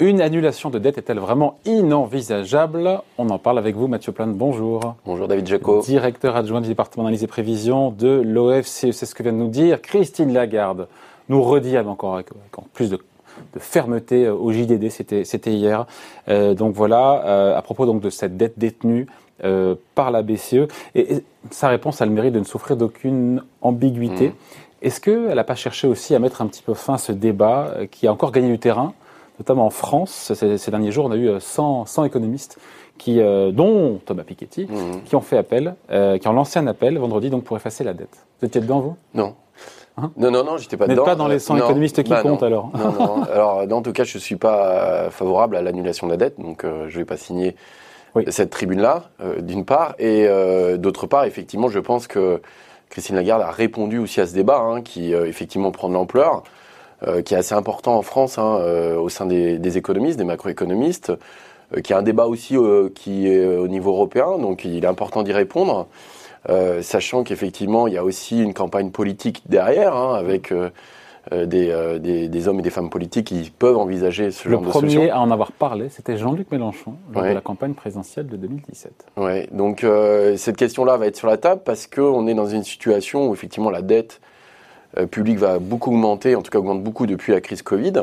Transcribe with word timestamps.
Une 0.00 0.20
annulation 0.20 0.70
de 0.70 0.80
dette 0.80 0.98
est-elle 0.98 1.20
vraiment 1.20 1.60
inenvisageable? 1.64 3.00
On 3.16 3.30
en 3.30 3.38
parle 3.38 3.60
avec 3.60 3.76
vous, 3.76 3.86
Mathieu 3.86 4.10
Plane. 4.10 4.32
Bonjour. 4.32 4.96
Bonjour, 5.06 5.28
David 5.28 5.46
Jaco. 5.46 5.82
Directeur 5.82 6.34
adjoint 6.34 6.60
du 6.60 6.66
département 6.66 7.04
d'analyse 7.04 7.22
et 7.22 7.28
prévision 7.28 7.92
de 7.92 8.08
l'OFCE. 8.08 8.90
C'est 8.90 9.06
ce 9.06 9.14
que 9.14 9.22
vient 9.22 9.32
de 9.32 9.38
nous 9.38 9.50
dire 9.50 9.80
Christine 9.80 10.32
Lagarde. 10.32 10.88
Nous 11.28 11.40
redit 11.40 11.78
encore 11.78 12.14
avec, 12.14 12.26
plus 12.72 12.90
de, 12.90 12.98
fermeté 13.60 14.28
au 14.28 14.50
JDD, 14.50 14.90
c'était 14.90 15.52
hier. 15.52 15.86
Euh, 16.26 16.54
donc 16.54 16.74
voilà, 16.74 17.22
euh, 17.24 17.56
à 17.56 17.62
propos 17.62 17.86
donc 17.86 18.00
de 18.00 18.10
cette 18.10 18.36
dette 18.36 18.58
détenue 18.58 19.06
euh, 19.44 19.76
par 19.94 20.10
la 20.10 20.22
BCE. 20.22 20.66
Et, 20.96 21.22
sa 21.52 21.68
réponse 21.68 22.02
a 22.02 22.06
le 22.06 22.10
mérite 22.10 22.34
de 22.34 22.40
ne 22.40 22.44
souffrir 22.44 22.76
d'aucune 22.76 23.44
ambiguïté. 23.62 24.30
Mmh. 24.30 24.32
Est-ce 24.82 25.00
qu'elle 25.00 25.36
n'a 25.36 25.44
pas 25.44 25.54
cherché 25.54 25.86
aussi 25.86 26.16
à 26.16 26.18
mettre 26.18 26.42
un 26.42 26.48
petit 26.48 26.62
peu 26.64 26.74
fin 26.74 26.94
à 26.94 26.98
ce 26.98 27.12
débat 27.12 27.74
qui 27.92 28.08
a 28.08 28.12
encore 28.12 28.32
gagné 28.32 28.48
du 28.48 28.58
terrain? 28.58 28.92
Notamment 29.38 29.66
en 29.66 29.70
France, 29.70 30.32
ces, 30.34 30.70
derniers 30.70 30.92
jours, 30.92 31.06
on 31.06 31.10
a 31.10 31.16
eu 31.16 31.40
100, 31.40 31.84
euh, 31.98 32.04
économistes 32.04 32.58
qui, 32.98 33.20
euh, 33.20 33.50
dont 33.50 34.00
Thomas 34.04 34.22
Piketty, 34.22 34.66
mhm. 34.68 35.02
qui 35.04 35.16
ont 35.16 35.20
fait 35.20 35.36
appel, 35.36 35.74
euh, 35.90 36.18
qui 36.18 36.28
ont 36.28 36.32
lancé 36.32 36.58
un 36.58 36.66
appel 36.66 36.96
vendredi 36.98 37.30
donc 37.30 37.44
pour 37.44 37.56
effacer 37.56 37.82
la 37.82 37.92
dette. 37.92 38.16
Vous 38.40 38.46
étiez 38.46 38.60
dedans, 38.60 38.80
vous? 38.80 38.96
Non. 39.14 39.34
Hein? 39.96 40.10
Non, 40.16 40.30
non, 40.30 40.44
non, 40.44 40.56
j'étais 40.56 40.76
pas 40.76 40.86
dedans. 40.86 41.04
pas 41.04 41.16
dans 41.16 41.28
les 41.28 41.38
100 41.38 41.56
économistes 41.56 42.02
qui 42.02 42.10
bah 42.10 42.22
comptent 42.22 42.42
alors. 42.42 42.70
Non, 42.76 42.92
non. 42.92 43.22
Alors, 43.32 43.64
en 43.70 43.82
tout 43.82 43.92
cas, 43.92 44.04
je 44.04 44.18
suis 44.18 44.36
pas 44.36 45.08
favorable 45.10 45.56
à 45.56 45.62
l'annulation 45.62 46.08
de 46.08 46.12
la 46.12 46.16
dette, 46.16 46.40
donc 46.40 46.64
je 46.64 46.88
je 46.88 46.98
vais 46.98 47.04
pas 47.04 47.16
signer 47.16 47.54
cette 48.28 48.50
tribune-là, 48.50 49.10
d'une 49.40 49.64
part, 49.64 49.94
et 50.00 50.28
d'autre 50.78 51.06
part, 51.06 51.24
effectivement, 51.24 51.68
je 51.68 51.78
pense 51.78 52.08
que 52.08 52.42
Christine 52.90 53.14
Lagarde 53.14 53.42
a 53.42 53.50
répondu 53.52 53.98
aussi 53.98 54.20
à 54.20 54.26
ce 54.26 54.34
débat, 54.34 54.58
hein, 54.58 54.82
qui 54.82 55.12
effectivement 55.12 55.70
prend 55.70 55.88
de 55.88 55.94
l'ampleur. 55.94 56.42
Euh, 57.02 57.22
qui 57.22 57.34
est 57.34 57.36
assez 57.36 57.54
important 57.54 57.96
en 57.96 58.02
France 58.02 58.38
hein, 58.38 58.58
euh, 58.60 58.96
au 58.96 59.08
sein 59.08 59.26
des, 59.26 59.76
économistes, 59.78 60.16
des 60.16 60.24
macroéconomistes, 60.24 61.12
euh, 61.74 61.80
qui 61.80 61.92
a 61.92 61.98
un 61.98 62.02
débat 62.02 62.26
aussi 62.26 62.56
qui 62.94 63.28
est 63.28 63.44
au 63.44 63.68
niveau 63.68 63.90
européen, 63.90 64.38
donc 64.38 64.64
il 64.64 64.84
est 64.84 64.88
important 64.88 65.22
d'y 65.22 65.32
répondre. 65.32 65.86
sachant 66.82 67.24
qu'effectivement, 67.24 67.88
il 67.88 67.94
y 67.94 67.98
a 67.98 68.04
aussi 68.04 68.40
une 68.40 68.54
campagne 68.54 68.90
politique 68.90 69.42
derrière, 69.46 69.96
hein, 69.96 70.14
avec 70.14 70.52
des, 71.32 72.28
des, 72.28 72.48
hommes 72.48 72.60
et 72.60 72.62
des 72.62 72.70
femmes 72.70 72.90
politiques 72.90 73.26
qui 73.28 73.50
peuvent 73.50 73.78
envisager 73.78 74.30
ce 74.30 74.48
genre 74.48 74.60
de 74.60 74.70
solution. 74.70 75.00
Le 75.00 75.08
premier 75.08 75.10
à 75.10 75.20
en 75.20 75.30
avoir 75.30 75.52
parlé, 75.52 75.88
c'était 75.88 76.16
Jean-Luc 76.16 76.50
Mélenchon, 76.52 76.94
lors 77.12 77.24
de 77.24 77.28
la 77.28 77.40
campagne 77.40 77.74
présidentielle 77.74 78.28
de 78.28 78.36
2017. 78.36 78.92
Oui, 79.16 79.46
donc 79.50 79.84
cette 80.36 80.56
question-là 80.56 80.96
va 80.96 81.06
être 81.06 81.16
sur 81.16 81.28
la 81.28 81.38
table 81.38 81.62
parce 81.64 81.86
qu'on 81.86 82.26
est 82.28 82.34
dans 82.34 82.46
une 82.46 82.62
situation 82.62 83.28
où 83.28 83.34
effectivement 83.34 83.70
la 83.70 83.82
dette 83.82 84.20
euh, 84.20 84.30
public 85.10 85.38
va 85.38 85.58
beaucoup 85.58 85.90
augmenter, 85.90 86.36
en 86.36 86.42
tout 86.42 86.50
cas 86.50 86.58
augmente 86.58 86.82
beaucoup 86.82 87.06
depuis 87.06 87.32
la 87.32 87.40
crise 87.40 87.62
Covid. 87.62 87.94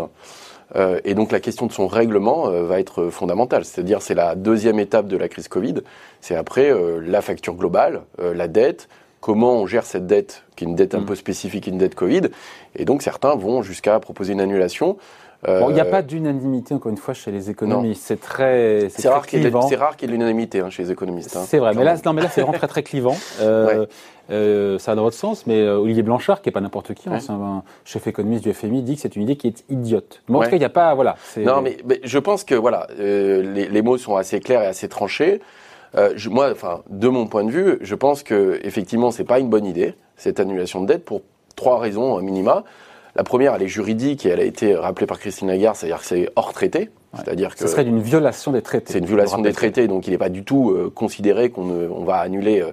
Euh, 0.75 1.00
et 1.03 1.14
donc 1.14 1.31
la 1.31 1.39
question 1.39 1.66
de 1.66 1.72
son 1.72 1.88
règlement 1.88 2.48
euh, 2.48 2.64
va 2.64 2.80
être 2.80 3.09
fondamentale. 3.09 3.66
C'est-à-dire 3.66 4.02
c'est 4.02 4.14
la 4.14 4.36
deuxième 4.36 4.80
étape 4.80 5.08
de 5.08 5.17
la 5.17 5.28
crise 5.28 5.48
Covid. 5.48 5.75
C'est 6.22 6.36
après 6.36 6.73
la 7.02 7.22
facture 7.22 7.56
globale, 7.56 8.02
la 8.20 8.48
dette, 8.48 8.88
comment 9.22 9.53
on 9.53 9.66
gère 9.66 9.86
cette 9.86 10.08
dette, 10.08 10.44
qui 10.55 10.66
est 10.66 10.67
une 10.67 10.75
dette 10.75 10.95
un 10.95 11.02
mm. 11.02 11.05
peu 11.05 11.16
spécifique, 11.16 11.67
une 11.67 11.77
dette 11.77 11.95
Covid. 11.95 12.23
Et 12.75 12.83
donc 12.86 13.02
certains 13.02 13.36
vont 13.36 13.61
jusqu'à 13.61 14.00
proposer 14.00 14.33
une 14.33 14.41
annulation. 14.41 14.97
Bon, 15.44 15.69
il 15.69 15.73
n'y 15.73 15.80
a 15.80 15.86
pas 15.86 16.03
d'unanimité, 16.03 16.75
encore 16.75 16.91
une 16.91 17.00
fois, 17.00 17.16
chez 17.16 17.31
les 17.31 17.49
économistes. 17.49 18.03
C'est 18.05 18.19
très. 18.19 18.89
C'est 18.89 19.09
rare 19.09 19.25
qu'il 19.25 19.42
y 19.42 19.47
ait 19.47 19.49
de 19.49 20.08
l'unanimité 20.08 20.59
hein, 20.59 20.69
chez 20.69 20.83
les 20.83 20.92
économistes. 20.92 21.36
Hein. 21.36 21.45
c'est 21.47 21.58
vrai, 21.58 21.73
mais 21.73 21.83
là, 21.83 21.95
non, 22.05 22.14
mais 22.14 22.22
là 22.22 22.30
c'est 22.30 22.42
vraiment 22.42 22.55
très, 22.55 22.67
très 22.67 22.83
clivant. 22.83 23.16
Euh, 24.31 24.80
ça 24.80 24.94
a 24.94 24.95
dans 24.95 25.03
votre 25.03 25.17
sens, 25.17 25.45
mais 25.45 25.59
euh, 25.59 25.77
Olivier 25.77 26.03
Blanchard, 26.03 26.42
qui 26.42 26.47
n'est 26.47 26.53
pas 26.53 26.61
n'importe 26.61 26.94
qui, 26.94 27.09
hein, 27.09 27.17
un 27.30 27.64
chef 27.83 28.08
économiste 28.08 28.44
du 28.44 28.53
FMI, 28.53 28.81
dit 28.81 28.95
que 28.95 29.02
c'est 29.02 29.16
une 29.16 29.23
idée 29.23 29.36
qui 29.36 29.47
est 29.47 29.66
idiote. 29.69 30.22
Mais 30.30 30.38
en 30.38 30.42
tout 30.42 30.49
cas, 30.49 30.55
il 30.55 30.59
n'y 30.59 30.66
a 30.66 30.69
pas, 30.69 30.94
voilà. 30.94 31.17
Non, 31.38 31.61
mais, 31.61 31.77
je 32.03 32.19
pense 32.19 32.43
que 32.43 32.55
voilà, 32.55 32.88
euh, 32.99 33.42
les, 33.42 33.82
mots 33.82 33.98
sont 33.98 34.15
assez 34.15 34.39
clairs 34.39 34.61
et 34.64 34.67
assez 34.67 34.88
tranchés. 34.88 35.42
Moi, 36.29 36.52
enfin, 36.52 36.81
de 36.89 37.07
mon 37.07 37.27
point 37.27 37.43
de 37.43 37.52
vue, 37.52 37.77
je 37.81 37.95
pense 37.95 38.23
que 38.23 38.59
effectivement, 38.63 39.11
c'est 39.11 39.23
pas 39.23 39.39
une 39.39 39.49
bonne 39.49 39.65
idée 39.65 39.93
cette 40.17 40.39
annulation 40.39 40.81
de 40.81 40.87
dette 40.87 41.03
pour 41.05 41.21
trois 41.55 41.79
raisons 41.79 42.21
minima. 42.21 42.63
La 43.15 43.23
première, 43.23 43.55
elle 43.55 43.63
est 43.63 43.67
juridique 43.67 44.25
et 44.25 44.29
elle 44.29 44.39
a 44.39 44.45
été 44.45 44.73
rappelée 44.75 45.05
par 45.05 45.19
Christine 45.19 45.49
Lagarde, 45.49 45.75
c'est-à-dire 45.75 45.99
que 45.99 46.05
c'est 46.05 46.29
hors 46.35 46.53
traité. 46.53 46.89
C'est-à-dire 47.13 47.53
que 47.55 47.59
ce 47.59 47.67
serait 47.67 47.83
une 47.83 47.99
violation 47.99 48.53
des 48.53 48.61
traités. 48.61 48.93
C'est 48.93 48.99
une 48.99 49.05
violation 49.05 49.39
des 49.39 49.52
traités, 49.52 49.89
donc 49.89 50.07
il 50.07 50.11
n'est 50.11 50.17
pas 50.17 50.29
du 50.29 50.45
tout 50.45 50.73
considéré 50.95 51.49
qu'on 51.49 51.69
on 51.69 52.05
va 52.05 52.17
annuler 52.17 52.63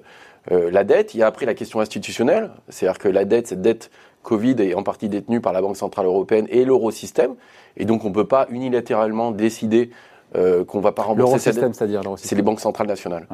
euh, 0.51 0.71
la 0.71 0.85
dette, 0.85 1.15
il 1.15 1.19
y 1.19 1.23
a 1.23 1.27
après 1.27 1.47
la 1.47 1.55
question 1.55 1.81
institutionnelle, 1.81 2.51
c'est-à-dire 2.69 2.99
que 2.99 3.09
la 3.09 3.25
dette, 3.25 3.49
cette 3.49 3.61
dette 3.61 3.91
Covid 4.23 4.57
est 4.59 4.75
en 4.75 4.83
partie 4.83 5.09
détenue 5.09 5.41
par 5.41 5.53
la 5.53 5.61
Banque 5.61 5.77
Centrale 5.77 6.07
Européenne 6.07 6.47
et 6.51 6.65
l'eurosystème, 6.65 7.35
et 7.77 7.85
donc 7.85 8.05
on 8.05 8.09
ne 8.09 8.15
peut 8.15 8.27
pas 8.27 8.47
unilatéralement 8.51 9.31
décider 9.31 9.91
euh, 10.37 10.65
qu'on 10.65 10.79
ne 10.79 10.83
va 10.83 10.93
pas 10.93 11.03
rembourser 11.03 11.53
dette. 11.53 11.75
c'est-à-dire 11.75 12.03
C'est 12.17 12.37
les 12.37 12.43
banques 12.43 12.61
centrales 12.61 12.87
nationales. 12.87 13.27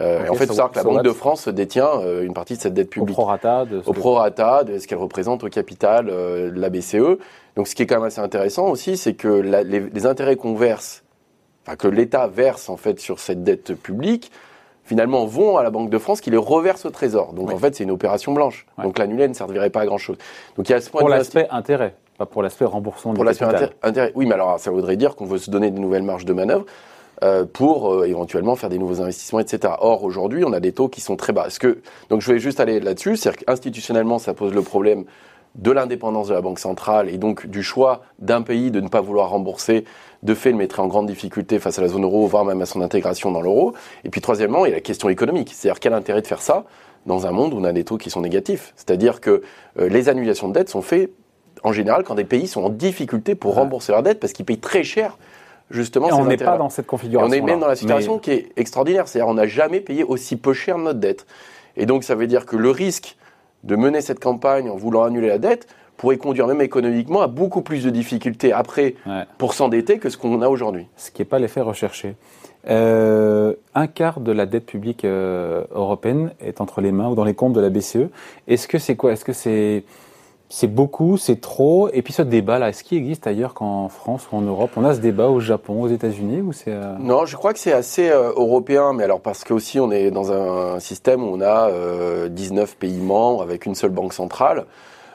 Euh, 0.00 0.28
en 0.28 0.34
fait, 0.34 0.44
il 0.44 0.48
faut 0.48 0.54
savoir 0.54 0.70
que 0.70 0.76
la 0.76 0.84
Banque 0.84 1.02
de 1.02 1.12
France 1.12 1.48
détient 1.48 2.00
une 2.22 2.34
partie 2.34 2.56
de 2.56 2.60
cette 2.60 2.74
dette 2.74 2.90
publique. 2.90 3.16
Au 3.18 3.22
prorata 3.22 3.64
de, 3.64 3.82
au 3.84 3.92
prorata 3.92 4.64
de 4.64 4.78
ce 4.78 4.86
qu'elle 4.86 4.98
représente 4.98 5.44
au 5.44 5.48
capital 5.48 6.06
de 6.06 6.52
la 6.54 6.70
BCE. 6.70 7.18
Donc, 7.56 7.68
ce 7.68 7.74
qui 7.74 7.82
est 7.82 7.86
quand 7.86 7.96
même 7.96 8.04
assez 8.04 8.20
intéressant 8.20 8.68
aussi, 8.68 8.96
c'est 8.96 9.14
que 9.14 9.28
les, 9.28 9.80
les, 9.80 10.06
intérêts 10.06 10.36
qu'on 10.36 10.54
verse, 10.54 11.04
enfin 11.66 11.76
que 11.76 11.88
l'État 11.88 12.26
verse 12.26 12.68
en 12.68 12.76
fait 12.76 12.98
sur 12.98 13.18
cette 13.18 13.44
dette 13.44 13.74
publique, 13.74 14.30
finalement 14.84 15.26
vont 15.26 15.56
à 15.56 15.62
la 15.62 15.70
Banque 15.70 15.90
de 15.90 15.98
France 15.98 16.20
qui 16.20 16.30
les 16.30 16.36
reverse 16.36 16.84
au 16.84 16.90
Trésor. 16.90 17.32
Donc 17.32 17.52
en 17.52 17.58
fait, 17.58 17.74
c'est 17.74 17.84
une 17.84 17.90
opération 17.90 18.32
blanche. 18.32 18.66
Donc 18.82 18.98
l'annuler 18.98 19.28
ne 19.28 19.34
servirait 19.34 19.70
pas 19.70 19.80
à 19.80 19.86
grand 19.86 19.98
chose. 19.98 20.16
Donc 20.56 20.68
il 20.68 20.72
y 20.72 20.74
a 20.74 20.80
ce 20.80 20.90
point 20.90 21.00
pour 21.00 21.08
l'aspect 21.08 21.46
intérêt, 21.50 21.94
pas 22.18 22.26
pour 22.26 22.42
l'aspect 22.42 22.64
remboursement. 22.64 23.14
Pour 23.14 23.24
l'aspect 23.24 23.46
intérêt, 23.82 24.12
oui, 24.14 24.26
mais 24.26 24.34
alors 24.34 24.58
ça 24.60 24.70
voudrait 24.70 24.96
dire 24.96 25.16
qu'on 25.16 25.26
veut 25.26 25.38
se 25.38 25.50
donner 25.50 25.70
de 25.70 25.78
nouvelles 25.78 26.02
marges 26.02 26.24
de 26.24 26.32
manœuvre. 26.32 26.66
Euh, 27.22 27.44
pour 27.44 27.92
euh, 27.92 28.04
éventuellement 28.04 28.56
faire 28.56 28.68
des 28.68 28.78
nouveaux 28.78 29.00
investissements, 29.00 29.38
etc. 29.38 29.74
Or, 29.78 30.02
aujourd'hui, 30.02 30.44
on 30.44 30.52
a 30.52 30.58
des 30.58 30.72
taux 30.72 30.88
qui 30.88 31.00
sont 31.00 31.14
très 31.14 31.32
bas. 31.32 31.46
que, 31.60 31.78
donc, 32.08 32.20
je 32.20 32.32
vais 32.32 32.40
juste 32.40 32.58
aller 32.58 32.80
là-dessus. 32.80 33.16
C'est-à-dire 33.16 33.44
qu'institutionnellement, 33.44 34.18
ça 34.18 34.34
pose 34.34 34.52
le 34.52 34.62
problème 34.62 35.04
de 35.54 35.70
l'indépendance 35.70 36.28
de 36.28 36.34
la 36.34 36.40
Banque 36.40 36.58
centrale 36.58 37.08
et 37.08 37.18
donc 37.18 37.46
du 37.46 37.62
choix 37.62 38.02
d'un 38.18 38.42
pays 38.42 38.70
de 38.70 38.80
ne 38.80 38.88
pas 38.88 39.00
vouloir 39.00 39.30
rembourser, 39.30 39.84
de 40.22 40.34
fait 40.34 40.50
le 40.50 40.56
mettrait 40.56 40.82
en 40.82 40.88
grande 40.88 41.06
difficulté 41.06 41.58
face 41.60 41.78
à 41.78 41.82
la 41.82 41.88
zone 41.88 42.04
euro, 42.04 42.26
voire 42.26 42.44
même 42.44 42.60
à 42.60 42.66
son 42.66 42.80
intégration 42.80 43.30
dans 43.30 43.42
l'euro. 43.42 43.74
Et 44.04 44.08
puis 44.08 44.20
troisièmement, 44.20 44.64
il 44.64 44.70
y 44.70 44.72
a 44.72 44.76
la 44.76 44.80
question 44.80 45.08
économique, 45.08 45.52
c'est-à-dire 45.54 45.78
quel 45.78 45.92
intérêt 45.92 46.22
de 46.22 46.26
faire 46.26 46.42
ça 46.42 46.64
dans 47.06 47.26
un 47.26 47.32
monde 47.32 47.52
où 47.52 47.58
on 47.58 47.64
a 47.64 47.72
des 47.72 47.84
taux 47.84 47.98
qui 47.98 48.10
sont 48.10 48.22
négatifs? 48.22 48.72
C'est-à-dire 48.76 49.20
que 49.20 49.42
euh, 49.78 49.88
les 49.88 50.08
annulations 50.08 50.48
de 50.48 50.54
dettes 50.54 50.70
sont 50.70 50.82
faites 50.82 51.12
en 51.62 51.72
général 51.72 52.04
quand 52.04 52.14
des 52.14 52.24
pays 52.24 52.46
sont 52.46 52.62
en 52.62 52.70
difficulté 52.70 53.34
pour 53.34 53.54
rembourser 53.54 53.92
leurs 53.92 54.02
dettes 54.02 54.20
parce 54.20 54.32
qu'ils 54.32 54.44
payent 54.44 54.58
très 54.58 54.82
cher 54.82 55.18
justement. 55.70 56.08
Et 56.08 56.12
on 56.12 56.24
n'est 56.24 56.36
pas 56.36 56.58
dans 56.58 56.68
cette 56.68 56.86
configuration. 56.86 57.28
on 57.28 57.32
est 57.32 57.40
même 57.40 57.60
dans 57.60 57.68
la 57.68 57.76
situation 57.76 58.18
qui 58.18 58.30
est 58.30 58.52
extraordinaire, 58.56 59.08
c'est-à-dire 59.08 59.28
on 59.28 59.34
n'a 59.34 59.46
jamais 59.46 59.80
payé 59.80 60.04
aussi 60.04 60.36
peu 60.36 60.52
cher 60.52 60.78
notre 60.78 61.00
dette. 61.00 61.26
Et 61.76 61.86
donc 61.86 62.04
ça 62.04 62.14
veut 62.14 62.26
dire 62.26 62.46
que 62.46 62.56
le 62.56 62.70
risque 62.70 63.16
de 63.64 63.76
mener 63.76 64.00
cette 64.00 64.20
campagne 64.20 64.68
en 64.68 64.76
voulant 64.76 65.04
annuler 65.04 65.28
la 65.28 65.38
dette 65.38 65.66
pourrait 65.96 66.16
conduire 66.16 66.46
même 66.46 66.60
économiquement 66.60 67.20
à 67.20 67.28
beaucoup 67.28 67.62
plus 67.62 67.84
de 67.84 67.90
difficultés 67.90 68.52
après 68.52 68.96
pour 69.38 69.54
s'endetter 69.54 69.98
que 69.98 70.10
ce 70.10 70.16
qu'on 70.16 70.42
a 70.42 70.48
aujourd'hui. 70.48 70.88
Ce 70.96 71.10
qui 71.10 71.22
n'est 71.22 71.26
pas 71.26 71.38
l'effet 71.38 71.60
recherché. 71.60 72.16
Euh, 72.68 73.54
un 73.74 73.86
quart 73.86 74.20
de 74.20 74.30
la 74.32 74.46
dette 74.46 74.66
publique 74.66 75.04
euh, 75.04 75.64
européenne 75.72 76.32
est 76.40 76.60
entre 76.60 76.80
les 76.80 76.92
mains 76.92 77.08
ou 77.08 77.14
dans 77.14 77.24
les 77.24 77.34
comptes 77.34 77.52
de 77.52 77.60
la 77.60 77.70
BCE. 77.70 78.08
Est-ce 78.46 78.68
que 78.68 78.78
c'est 78.78 78.94
quoi? 78.94 79.12
Est-ce 79.12 79.24
que 79.24 79.32
c'est 79.32 79.84
c'est 80.54 80.66
beaucoup, 80.66 81.16
c'est 81.16 81.40
trop. 81.40 81.88
Et 81.94 82.02
puis 82.02 82.12
ce 82.12 82.20
débat-là, 82.20 82.68
est-ce 82.68 82.84
qu'il 82.84 82.98
existe 82.98 83.26
ailleurs 83.26 83.54
qu'en 83.54 83.88
France 83.88 84.28
ou 84.30 84.36
en 84.36 84.42
Europe? 84.42 84.72
On 84.76 84.84
a 84.84 84.94
ce 84.94 85.00
débat 85.00 85.28
au 85.28 85.40
Japon, 85.40 85.80
aux 85.80 85.88
États-Unis 85.88 86.42
ou 86.42 86.52
c'est 86.52 86.72
euh, 86.72 86.94
Non, 87.00 87.24
je 87.24 87.36
crois 87.36 87.54
que 87.54 87.58
c'est 87.58 87.72
assez 87.72 88.10
euh, 88.10 88.32
européen, 88.36 88.92
mais 88.92 89.04
alors 89.04 89.20
parce 89.20 89.44
qu'aussi 89.44 89.80
on 89.80 89.90
est 89.90 90.10
dans 90.10 90.30
un 90.30 90.78
système 90.78 91.24
où 91.24 91.38
on 91.38 91.40
a 91.40 91.70
19 92.28 92.70
euh, 92.70 92.74
pays 92.78 93.00
membres 93.00 93.40
avec 93.40 93.64
une 93.64 93.74
seule 93.74 93.92
banque 93.92 94.12
centrale. 94.12 94.66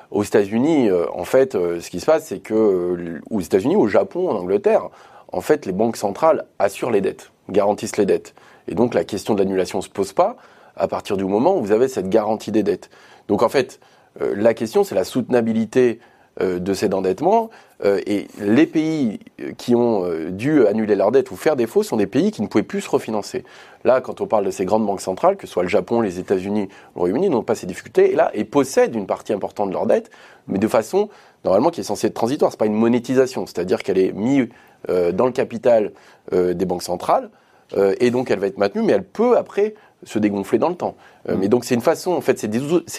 Aux 0.10 0.24
États-Unis, 0.24 0.90
en 1.14 1.26
fait, 1.26 1.52
ce 1.54 1.90
qui 1.90 2.00
se 2.00 2.06
passe, 2.06 2.28
c'est 2.28 2.40
que 2.40 3.20
aux 3.30 3.42
États-Unis, 3.42 3.76
au 3.76 3.88
Japon, 3.88 4.30
en 4.30 4.36
Angleterre, 4.38 4.90
en 5.34 5.42
fait, 5.42 5.66
les 5.66 5.74
banques 5.74 5.98
centrales 5.98 6.46
assurent 6.60 6.92
les 6.92 7.02
dettes, 7.02 7.32
garantissent 7.50 7.98
les 7.98 8.06
dettes. 8.06 8.34
Et 8.70 8.74
donc 8.74 8.94
la 8.94 9.04
question 9.04 9.34
de 9.34 9.40
l'annulation 9.40 9.82
se 9.82 9.90
pose 9.90 10.14
pas 10.14 10.38
à 10.78 10.88
partir 10.88 11.18
du 11.18 11.26
moment 11.26 11.58
où 11.58 11.62
vous 11.62 11.74
avez 11.74 11.90
cette 11.90 12.10
garantie 12.10 12.52
des 12.52 12.64
dettes. 12.64 12.90
Donc 13.28 13.44
en 13.44 13.50
fait, 13.50 13.82
la 14.20 14.54
question, 14.54 14.84
c'est 14.84 14.96
la 14.96 15.04
soutenabilité 15.04 16.00
euh, 16.42 16.60
de 16.60 16.74
cet 16.74 16.94
endettement. 16.94 17.50
Euh, 17.84 18.00
et 18.06 18.28
les 18.40 18.66
pays 18.66 19.20
qui 19.58 19.76
ont 19.76 20.06
dû 20.30 20.66
annuler 20.68 20.96
leur 20.96 21.12
dette 21.12 21.32
ou 21.32 21.36
faire 21.36 21.56
défaut 21.56 21.84
sont 21.84 21.98
des 21.98 22.08
pays 22.08 22.32
qui 22.32 22.42
ne 22.42 22.48
pouvaient 22.48 22.64
plus 22.64 22.82
se 22.82 22.90
refinancer. 22.90 23.44
Là, 23.84 24.02
quand 24.02 24.22
on 24.22 24.28
parle 24.28 24.46
de 24.46 24.52
ces 24.52 24.66
grandes 24.66 24.86
banques 24.86 25.02
centrales, 25.02 25.36
que 25.38 25.48
ce 25.48 25.54
soit 25.54 25.64
le 25.64 25.70
Japon, 25.70 26.02
les 26.02 26.20
États-Unis, 26.20 26.70
le 26.96 27.00
Royaume-Uni, 27.00 27.30
n'ont 27.30 27.44
pas 27.44 27.56
ces 27.56 27.66
difficultés. 27.66 28.12
Et 28.12 28.16
là, 28.16 28.32
ils 28.36 28.48
possèdent 28.48 28.96
une 28.96 29.08
partie 29.08 29.34
importante 29.34 29.70
de 29.70 29.74
leur 29.74 29.86
dette, 29.86 30.12
mais 30.48 30.60
de 30.60 30.68
façon 30.68 31.10
normalement 31.44 31.70
qui 31.70 31.82
est 31.82 31.84
censée 31.84 32.08
être 32.08 32.14
transitoire. 32.14 32.52
C'est 32.52 32.60
pas 32.60 32.66
une 32.66 32.74
monétisation, 32.74 33.46
c'est-à-dire 33.46 33.82
qu'elle 33.82 33.98
est 33.98 34.12
mise 34.14 34.48
dans 34.88 35.26
le 35.26 35.32
capital 35.32 35.92
des 36.32 36.66
banques 36.66 36.84
centrales. 36.84 37.30
et 37.76 38.12
donc 38.12 38.30
elle 38.32 38.40
va 38.40 38.48
être 38.48 38.58
maintenue, 38.58 38.84
mais 38.84 38.94
elle 38.94 39.04
peut 39.04 39.38
après 39.38 39.74
se 40.04 40.20
dégonfler 40.20 40.60
dans 40.60 40.70
le 40.70 40.76
temps. 40.76 40.96
Euh, 41.28 41.36
Mm. 41.36 41.40
Mais 41.40 41.48
donc 41.48 41.66
c'est 41.66 41.76
une 41.76 41.82
façon, 41.82 42.12
en 42.12 42.22
fait, 42.22 42.40
c'est 42.40 42.48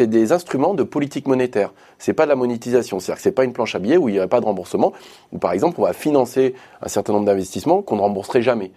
des, 0.07 0.33
instruments 0.33 0.75
de 0.75 0.83
politique 0.83 1.27
monétaire. 1.27 1.73
C'est 1.99 2.13
pas 2.13 2.25
de 2.25 2.29
la 2.29 2.37
monétisation, 2.37 3.01
c'est-à-dire 3.01 3.17
que 3.17 3.23
c'est 3.23 3.33
pas 3.33 3.45
une 3.45 3.53
planche 3.53 3.75
à 3.75 3.79
billets 3.79 3.97
où 3.97 4.09
il 4.09 4.13
n'y 4.13 4.19
aurait 4.19 4.29
pas 4.29 4.41
de 4.41 4.45
remboursement. 4.45 4.93
Ou 5.33 5.39
par 5.39 5.53
exemple, 5.53 5.77
on 5.81 5.85
va 5.85 5.93
financer 5.93 6.55
un 6.83 6.89
certain 6.89 7.13
nombre 7.13 7.27
d'investissements 7.27 7.83
qu'on 7.83 7.97
ne 7.97 8.03
rembourserait 8.03 8.43
jamais. 8.43 8.71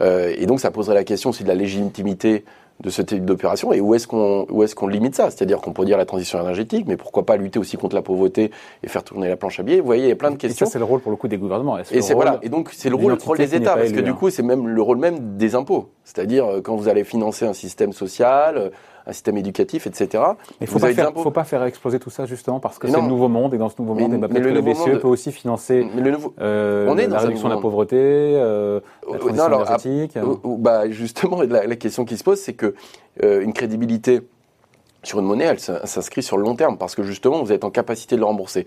Euh, 0.00 0.34
et 0.36 0.46
donc 0.46 0.60
ça 0.60 0.70
poserait 0.70 0.94
la 0.94 1.04
question 1.04 1.30
aussi 1.30 1.42
de 1.42 1.48
la 1.48 1.54
légitimité 1.54 2.44
de 2.80 2.90
ce 2.90 3.02
type 3.02 3.24
d'opération 3.24 3.72
et 3.72 3.80
où 3.80 3.94
est-ce 3.94 4.06
qu'on 4.06 4.46
où 4.50 4.62
est-ce 4.62 4.74
qu'on 4.74 4.86
limite 4.86 5.14
ça? 5.14 5.30
C'est-à-dire 5.30 5.60
qu'on 5.60 5.72
peut 5.72 5.84
dire 5.84 5.98
la 5.98 6.06
transition 6.06 6.40
énergétique, 6.40 6.84
mais 6.86 6.96
pourquoi 6.96 7.26
pas 7.26 7.36
lutter 7.36 7.58
aussi 7.58 7.76
contre 7.76 7.96
la 7.96 8.02
pauvreté 8.02 8.50
et 8.82 8.88
faire 8.88 9.02
tourner 9.02 9.28
la 9.28 9.36
planche 9.36 9.58
à 9.58 9.62
billets? 9.64 9.80
Vous 9.80 9.86
voyez, 9.86 10.04
il 10.04 10.08
y 10.08 10.12
a 10.12 10.16
plein 10.16 10.30
de 10.30 10.36
Et 10.36 10.40
ça, 10.40 10.48
questions. 10.48 10.66
c'est 10.66 10.78
le 10.78 10.84
rôle 10.84 11.00
pour 11.00 11.10
le 11.10 11.16
coup 11.16 11.28
des 11.28 11.38
gouvernements. 11.38 11.78
Et 11.78 12.02
c'est 12.02 12.14
voilà. 12.14 12.38
Et 12.42 12.48
donc 12.48 12.70
c'est 12.72 12.88
le 12.88 12.94
rôle, 12.94 13.14
rôle 13.14 13.38
des 13.38 13.54
États 13.54 13.74
parce 13.76 13.92
que 13.92 14.00
du 14.00 14.10
hein. 14.10 14.16
coup 14.18 14.30
c'est 14.30 14.42
même 14.42 14.68
le 14.68 14.82
rôle 14.82 14.98
même 14.98 15.36
des 15.36 15.54
impôts. 15.54 15.90
C'est-à-dire 16.04 16.46
euh, 16.46 16.60
quand 16.60 16.76
vous 16.76 16.88
allez 16.88 17.04
financer 17.04 17.44
un 17.44 17.52
système 17.52 17.92
social, 17.92 18.56
euh, 18.56 18.70
un 19.08 19.12
système 19.12 19.38
éducatif, 19.38 19.86
etc. 19.86 20.22
Mais 20.60 20.66
il 20.66 21.00
impôts. 21.00 21.22
faut 21.22 21.30
pas 21.30 21.44
faire 21.44 21.64
exploser 21.64 21.98
tout 21.98 22.10
ça 22.10 22.26
justement 22.26 22.60
parce 22.60 22.78
que 22.78 22.86
c'est 22.88 23.00
le 23.00 23.06
nouveau 23.06 23.28
monde 23.28 23.54
et 23.54 23.58
dans 23.58 23.70
ce 23.70 23.76
nouveau 23.80 23.94
Mais- 23.94 24.02
monde, 24.02 24.12
eh 24.16 24.18
ben, 24.18 24.28
mais 24.30 24.38
le 24.40 24.50
que 24.50 24.54
la 24.54 24.60
nouveau 24.60 24.72
BCE 24.72 24.90
monde- 24.90 25.00
peut 25.00 25.08
aussi 25.08 25.32
financer 25.32 25.86
Mais 25.94 26.02
le 26.02 26.10
nouveau, 26.10 26.34
euh, 26.40 26.86
On 26.88 26.98
est 26.98 27.06
dans 27.08 27.16
la 27.16 27.22
réduction 27.22 27.48
de 27.48 27.54
la 27.54 27.60
pauvreté, 27.60 27.96
euh, 27.98 28.80
la 29.10 29.18
transition 29.18 29.34
non, 29.36 29.44
alors, 29.44 29.66
énergétique. 29.66 30.18
Ou- 30.22 30.40
ou- 30.46 30.56
bah, 30.58 30.90
justement, 30.90 31.42
la, 31.42 31.66
la 31.66 31.76
question 31.76 32.04
qui 32.04 32.16
se 32.18 32.24
pose, 32.24 32.38
c'est 32.38 32.52
que 32.54 32.74
euh, 33.24 33.40
une 33.40 33.52
crédibilité 33.54 34.20
sur 35.02 35.20
une 35.20 35.26
monnaie, 35.26 35.44
elle 35.44 35.58
s'in- 35.60 35.84
s'inscrit 35.84 36.22
sur 36.22 36.36
le 36.36 36.42
long 36.42 36.54
terme, 36.56 36.76
parce 36.76 36.94
que 36.94 37.02
justement, 37.02 37.42
vous 37.42 37.52
êtes 37.52 37.64
en 37.64 37.70
capacité 37.70 38.14
de 38.16 38.20
le 38.20 38.26
rembourser. 38.26 38.66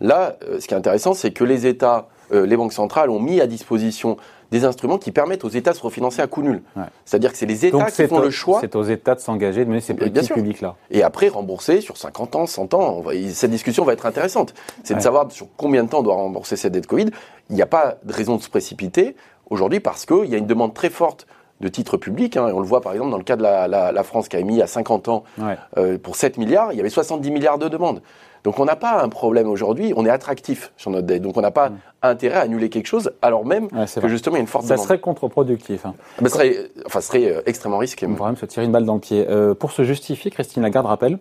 Là, 0.00 0.36
euh, 0.48 0.60
ce 0.60 0.68
qui 0.68 0.74
est 0.74 0.76
intéressant, 0.76 1.14
c'est 1.14 1.32
que 1.32 1.42
les 1.44 1.66
États, 1.66 2.08
euh, 2.32 2.46
les 2.46 2.56
banques 2.56 2.72
centrales 2.72 3.10
ont 3.10 3.20
mis 3.20 3.40
à 3.40 3.46
disposition 3.46 4.16
des 4.50 4.64
instruments 4.64 4.98
qui 4.98 5.12
permettent 5.12 5.44
aux 5.44 5.48
États 5.48 5.70
de 5.70 5.76
se 5.76 5.82
refinancer 5.82 6.20
à 6.22 6.26
coût 6.26 6.42
nul. 6.42 6.62
Ouais. 6.76 6.82
C'est-à-dire 7.04 7.30
que 7.30 7.38
c'est 7.38 7.46
les 7.46 7.66
États 7.66 7.78
Donc 7.78 7.90
qui 7.90 8.06
font 8.08 8.18
au- 8.18 8.22
le 8.22 8.30
choix 8.30 8.58
C'est 8.60 8.74
aux 8.74 8.82
États 8.82 9.14
de 9.14 9.20
s'engager, 9.20 9.64
de 9.64 9.70
mener 9.70 9.80
ces 9.80 9.94
Bien 9.94 10.08
politiques 10.08 10.34
publiques-là. 10.34 10.74
et 10.90 11.02
après 11.04 11.28
rembourser 11.28 11.80
sur 11.80 11.96
50 11.96 12.34
ans, 12.34 12.46
100 12.46 12.74
ans. 12.74 12.96
On 12.98 13.00
va- 13.00 13.12
cette 13.32 13.50
discussion 13.52 13.84
va 13.84 13.92
être 13.92 14.06
intéressante. 14.06 14.54
C'est 14.82 14.94
Ouais. 14.94 14.98
de 14.98 15.02
savoir 15.04 15.30
sur 15.30 15.46
combien 15.56 15.84
de 15.84 15.88
temps 15.88 16.00
on 16.00 16.02
doit 16.02 16.14
rembourser 16.14 16.56
cette 16.56 16.72
dette 16.72 16.88
Covid. 16.88 17.10
Il 17.48 17.54
n'y 17.56 17.62
a 17.62 17.66
pas 17.66 17.96
de 18.04 18.12
raison 18.12 18.36
de 18.36 18.42
se 18.42 18.48
précipiter 18.50 19.14
aujourd'hui 19.50 19.78
parce 19.80 20.04
qu'il 20.04 20.26
y 20.26 20.34
a 20.34 20.38
une 20.38 20.46
demande 20.46 20.74
très 20.74 20.90
forte 20.90 21.26
de 21.60 21.68
titres 21.68 21.96
publics. 21.96 22.36
hein, 22.36 22.48
et 22.48 22.52
on 22.52 22.60
le 22.60 22.66
voit 22.66 22.80
par 22.80 22.92
exemple 22.92 23.10
dans 23.10 23.18
le 23.18 23.24
cas 23.24 23.36
de 23.36 23.42
la, 23.42 23.68
la- 23.68 23.92
la 23.92 24.02
France 24.02 24.28
qui 24.28 24.36
a 24.36 24.40
émis 24.40 24.62
à 24.62 24.66
50 24.66 25.08
ans 25.08 25.24
Ouais. 25.38 25.56
euh, 25.78 25.98
pour 25.98 26.16
7 26.16 26.38
milliards, 26.38 26.72
il 26.72 26.76
y 26.76 26.80
avait 26.80 26.88
70 26.90 27.30
milliards 27.30 27.58
de 27.58 27.68
demandes. 27.68 28.00
Donc 28.42 28.58
on 28.58 28.64
n'a 28.64 28.76
pas 28.76 29.02
un 29.02 29.10
problème 29.10 29.48
aujourd'hui, 29.50 29.92
on 29.96 30.06
est 30.06 30.10
attractif 30.10 30.72
sur 30.78 30.90
notre 30.90 31.06
dette. 31.06 31.20
Donc 31.20 31.36
on 31.36 31.42
n'a 31.42 31.50
pas 31.50 31.68
Mm. 31.68 31.76
intérêt 32.02 32.36
à 32.36 32.40
annuler 32.40 32.70
quelque 32.70 32.86
chose 32.86 33.12
alors 33.20 33.44
même 33.44 33.64
Ouais, 33.64 33.84
que 33.84 34.00
vrai. 34.00 34.08
justement 34.08 34.36
il 34.36 34.38
y 34.38 34.40
a 34.40 34.42
une 34.42 34.46
forte 34.46 34.64
Ça 34.64 34.74
demande. 34.76 34.86
serait 34.86 34.98
contre-productif. 34.98 35.84
hein. 35.84 35.92
Bah, 36.22 36.30
ce 36.30 36.34
serait, 36.34 36.56
enfin, 36.86 37.02
serait 37.02 37.30
euh, 37.30 37.42
extrêmement 37.44 37.76
risqué. 37.76 38.06
On 38.06 38.14
pourrait 38.14 38.30
même 38.30 38.36
se 38.38 38.46
tirer 38.46 38.64
une 38.64 38.72
balle 38.72 38.86
dans 38.86 38.94
le 38.94 39.00
pied. 39.00 39.26
Euh, 39.28 39.54
pour 39.54 39.72
se 39.72 39.82
justifier, 39.84 40.30
Christine 40.30 40.62
Lagarde 40.62 40.86
rappelle, 40.86 41.18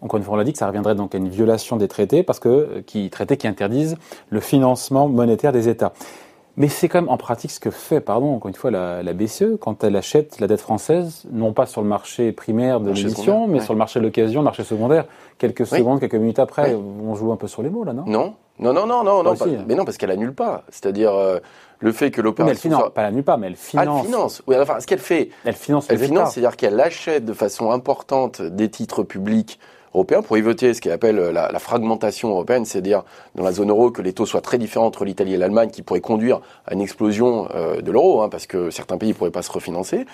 encore 0.00 0.16
une 0.16 0.24
fois, 0.24 0.32
on 0.32 0.36
l'a 0.38 0.44
dit 0.44 0.52
que 0.52 0.58
ça 0.58 0.66
reviendrait 0.66 0.94
donc 0.94 1.14
à 1.14 1.18
une 1.18 1.28
violation 1.28 1.76
des 1.76 1.88
traités, 1.88 2.22
parce 2.22 2.40
que 2.40 2.82
qui 2.86 3.10
traités 3.10 3.36
qui 3.36 3.46
interdisent 3.46 3.96
le 4.30 4.40
financement 4.40 5.08
monétaire 5.08 5.52
des 5.52 5.68
États. 5.68 5.92
Mais 6.56 6.68
c'est 6.68 6.88
quand 6.88 7.00
même 7.00 7.08
en 7.10 7.16
pratique 7.16 7.50
ce 7.50 7.58
que 7.60 7.70
fait, 7.70 8.00
pardon, 8.00 8.34
encore 8.34 8.48
une 8.50 8.54
fois, 8.54 8.70
la, 8.70 9.02
la 9.02 9.14
BCE 9.14 9.56
quand 9.58 9.84
elle 9.84 9.96
achète 9.96 10.38
la 10.38 10.46
dette 10.46 10.60
française, 10.60 11.22
non 11.32 11.54
pas 11.54 11.64
sur 11.64 11.80
le 11.80 11.88
marché 11.88 12.30
primaire 12.32 12.78
de 12.80 12.90
l'émission, 12.90 13.46
mais 13.48 13.58
ouais. 13.60 13.64
sur 13.64 13.72
le 13.72 13.78
marché 13.78 14.00
de 14.00 14.04
l'occasion, 14.04 14.40
le 14.40 14.44
marché 14.44 14.62
secondaire. 14.62 15.06
Quelques 15.38 15.66
secondes, 15.66 15.98
quelques 16.00 16.14
minutes 16.14 16.38
après, 16.38 16.74
Oui. 16.74 16.82
on 17.06 17.14
joue 17.14 17.32
un 17.32 17.36
peu 17.36 17.48
sur 17.48 17.62
les 17.62 17.70
mots 17.70 17.84
là, 17.84 17.94
non? 17.94 18.04
Non, 18.06 18.34
non, 18.58 18.72
non, 18.74 18.86
non, 18.86 19.02
non, 19.02 19.22
non, 19.22 19.34
pas- 19.34 19.46
hein. 19.46 19.64
mais 19.66 19.74
non, 19.74 19.84
parce 19.86 19.96
qu'elle 19.96 20.10
annule 20.10 20.34
pas. 20.34 20.64
C'est-à-dire 20.68 21.14
euh, 21.14 21.38
le 21.80 21.90
fait 21.90 22.10
que 22.10 22.20
Oui, 22.20 22.24
mais 22.24 22.24
elle 22.24 22.24
l'opération 22.26 22.60
finance, 22.60 22.80
soit- 22.80 22.94
pas 22.94 23.02
la 23.02 23.10
nulle 23.12 23.24
pas, 23.24 23.38
mais 23.38 23.46
elle 23.46 23.54
Ah, 23.54 23.56
finance. 23.56 24.00
elle 24.00 24.06
finance. 24.06 24.42
Oui, 24.46 24.56
enfin, 24.60 24.78
ce 24.78 24.86
qu'elle 24.86 24.98
fait, 24.98 25.30
Elle 25.46 25.54
finance 25.54 25.86
elle 25.88 25.98
finance, 25.98 26.34
c'est-à-dire 26.34 26.56
qu'elle 26.58 26.78
achète 26.78 27.24
de 27.24 27.32
façon 27.32 27.70
importante 27.70 28.42
des 28.42 28.68
titres 28.68 29.02
publics 29.04 29.58
européens 29.94 30.22
pour 30.22 30.36
éviter 30.36 30.74
ce 30.74 30.80
qu'elle 30.80 30.92
appelle 30.92 31.16
la, 31.16 31.50
la 31.50 31.58
fragmentation 31.58 32.30
européenne, 32.30 32.64
c'est-à-dire 32.64 33.04
dans 33.34 33.44
la 33.44 33.52
zone 33.52 33.70
euro 33.70 33.90
que 33.90 34.02
les 34.02 34.12
taux 34.12 34.26
soient 34.26 34.40
très 34.40 34.58
différents 34.58 34.86
entre 34.86 35.04
l'Italie 35.04 35.34
et 35.34 35.36
l'Allemagne, 35.36 35.70
qui 35.70 35.82
pourrait 35.82 36.00
conduire 36.00 36.40
à 36.66 36.74
une 36.74 36.80
explosion 36.80 37.48
euh, 37.54 37.80
de 37.80 37.90
l'euro, 37.90 38.22
hein, 38.22 38.28
parce 38.28 38.46
que 38.46 38.70
certains 38.70 38.98
pays 38.98 39.10
ne 39.10 39.14
pourraient 39.14 39.30
pas 39.30 39.42
se 39.42 39.52
refinancer. 39.52 40.06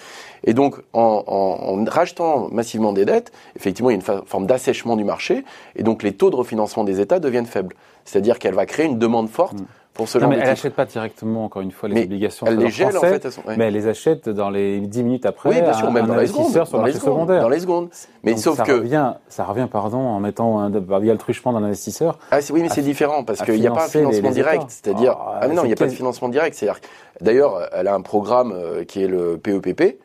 Et 0.44 0.54
donc, 0.54 0.76
en, 0.92 1.84
rachetant 1.86 2.48
massivement 2.50 2.92
des 2.92 3.04
dettes, 3.04 3.32
effectivement, 3.56 3.90
il 3.90 3.94
y 3.94 3.96
a 3.96 4.00
une 4.00 4.22
forme 4.26 4.46
d'assèchement 4.46 4.96
du 4.96 5.04
marché, 5.04 5.44
et 5.76 5.82
donc 5.82 6.02
les 6.02 6.12
taux 6.12 6.30
de 6.30 6.36
refinancement 6.36 6.84
des 6.84 7.00
États 7.00 7.19
deviennent 7.19 7.46
faibles. 7.46 7.75
C'est-à-dire 8.04 8.38
qu'elle 8.38 8.54
va 8.54 8.64
créer 8.64 8.86
une 8.86 8.98
demande 8.98 9.28
forte 9.28 9.58
Mm. 9.60 9.66
Pour 9.99 10.09
ce 10.09 10.17
Non, 10.17 10.23
genre 10.23 10.31
mais 10.31 10.37
de 10.37 10.41
elle 10.43 10.49
n'achète 10.49 10.75
pas 10.75 10.87
directement, 10.87 11.45
encore 11.45 11.61
une 11.61 11.73
fois, 11.73 11.89
les 11.91 11.97
Mais 11.97 12.05
obligations 12.05 12.47
Elle 12.47 12.56
les 12.56 12.65
le 12.65 12.71
gèle, 12.71 12.87
en 12.87 12.91
français, 12.93 13.09
fait. 13.11 13.25
elles 13.27 13.33
sont- 13.33 13.43
ouais. 13.47 13.56
mais 13.59 13.67
elle 13.67 13.75
les 13.75 13.87
achète 13.89 14.29
dans 14.31 14.49
les 14.49 14.81
10 14.81 15.03
minutes 15.03 15.27
après 15.27 15.50
Oui, 15.50 15.61
bien 15.61 15.73
sûr, 15.75 15.89
un, 15.89 15.91
même 15.91 16.05
un 16.05 16.09
dans 16.09 16.15
les 16.17 16.27
secondes. 16.29 16.41
investisseur 16.43 16.67
sur 16.69 16.79
Dans 16.79 16.85
le 16.85 16.89
les 16.89 16.93
marché 16.95 17.05
secondes. 17.05 17.19
secondaire. 17.27 17.43
Dans 17.43 17.49
les 17.49 17.59
secondes. 17.61 17.89
Mais 18.23 18.31
Donc 18.33 18.41
sauf 18.41 18.56
ça 18.56 18.62
que. 18.62 18.73
Revient, 18.73 19.12
ça 19.29 19.45
revient, 19.45 19.67
pardon, 19.71 19.99
en 19.99 20.21
mettant 20.21 20.61
un, 20.61 20.71
via 20.71 21.12
le 21.12 21.19
truchement 21.19 21.53
d'un 21.53 21.65
investisseur. 21.65 22.19
Ah, 22.31 22.39
oui, 22.50 22.62
mais 22.62 22.69
c'est 22.71 22.81
différent 22.83 23.25
parce 23.25 23.43
qu'il 23.43 23.61
n'y 23.61 23.67
a 23.67 23.73
pas 23.73 23.85
un 23.85 23.89
financement 23.89 24.29
les 24.29 24.35
direct. 24.35 24.65
C'est-à-dire. 24.69 25.17
Ah, 25.19 25.41
Ah, 25.43 25.49
mais 25.49 25.55
non, 25.55 25.65
il 25.65 25.67
n'y 25.67 25.73
a 25.73 25.77
pas 25.77 25.85
de 25.87 25.91
financement 25.91 26.29
direct. 26.29 26.55
C'est-à-dire. 26.56 26.81
D'ailleurs, 27.21 27.59
elle 27.73 27.89
a 27.89 27.95
un 27.95 28.00
programme 28.00 28.53
euh, 28.55 28.85
qui 28.85 29.03
est 29.03 29.09
le 29.09 29.37
PEPP, 29.37 29.99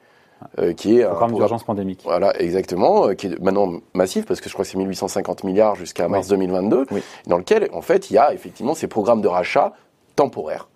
euh, 0.60 0.74
qui 0.74 0.98
est 1.00 1.04
un 1.04 1.08
Programme 1.10 1.30
programme- 1.32 1.40
d'urgence 1.40 1.64
pandémique. 1.64 2.02
Voilà, 2.04 2.40
exactement, 2.42 3.08
euh, 3.08 3.14
qui 3.14 3.28
est 3.28 3.40
maintenant 3.40 3.74
massif 3.94 4.26
parce 4.26 4.42
que 4.42 4.50
je 4.50 4.54
crois 4.54 4.66
que 4.66 4.72
c'est 4.72 4.78
1850 4.78 5.44
milliards 5.44 5.76
jusqu'à 5.76 6.08
mars 6.08 6.26
Oui. 6.28 6.38
2022, 6.38 6.86
Oui. 6.92 7.04
dans 7.28 7.38
lequel, 7.38 7.70
en 7.74 7.82
fait, 7.82 8.10
il 8.10 8.14
y 8.14 8.18
a 8.18 8.34
effectivement 8.34 8.74
ces 8.76 8.88
programmes 8.88 9.22
de 9.22 9.28
rachat 9.28 9.74
temporaires. 10.16 10.68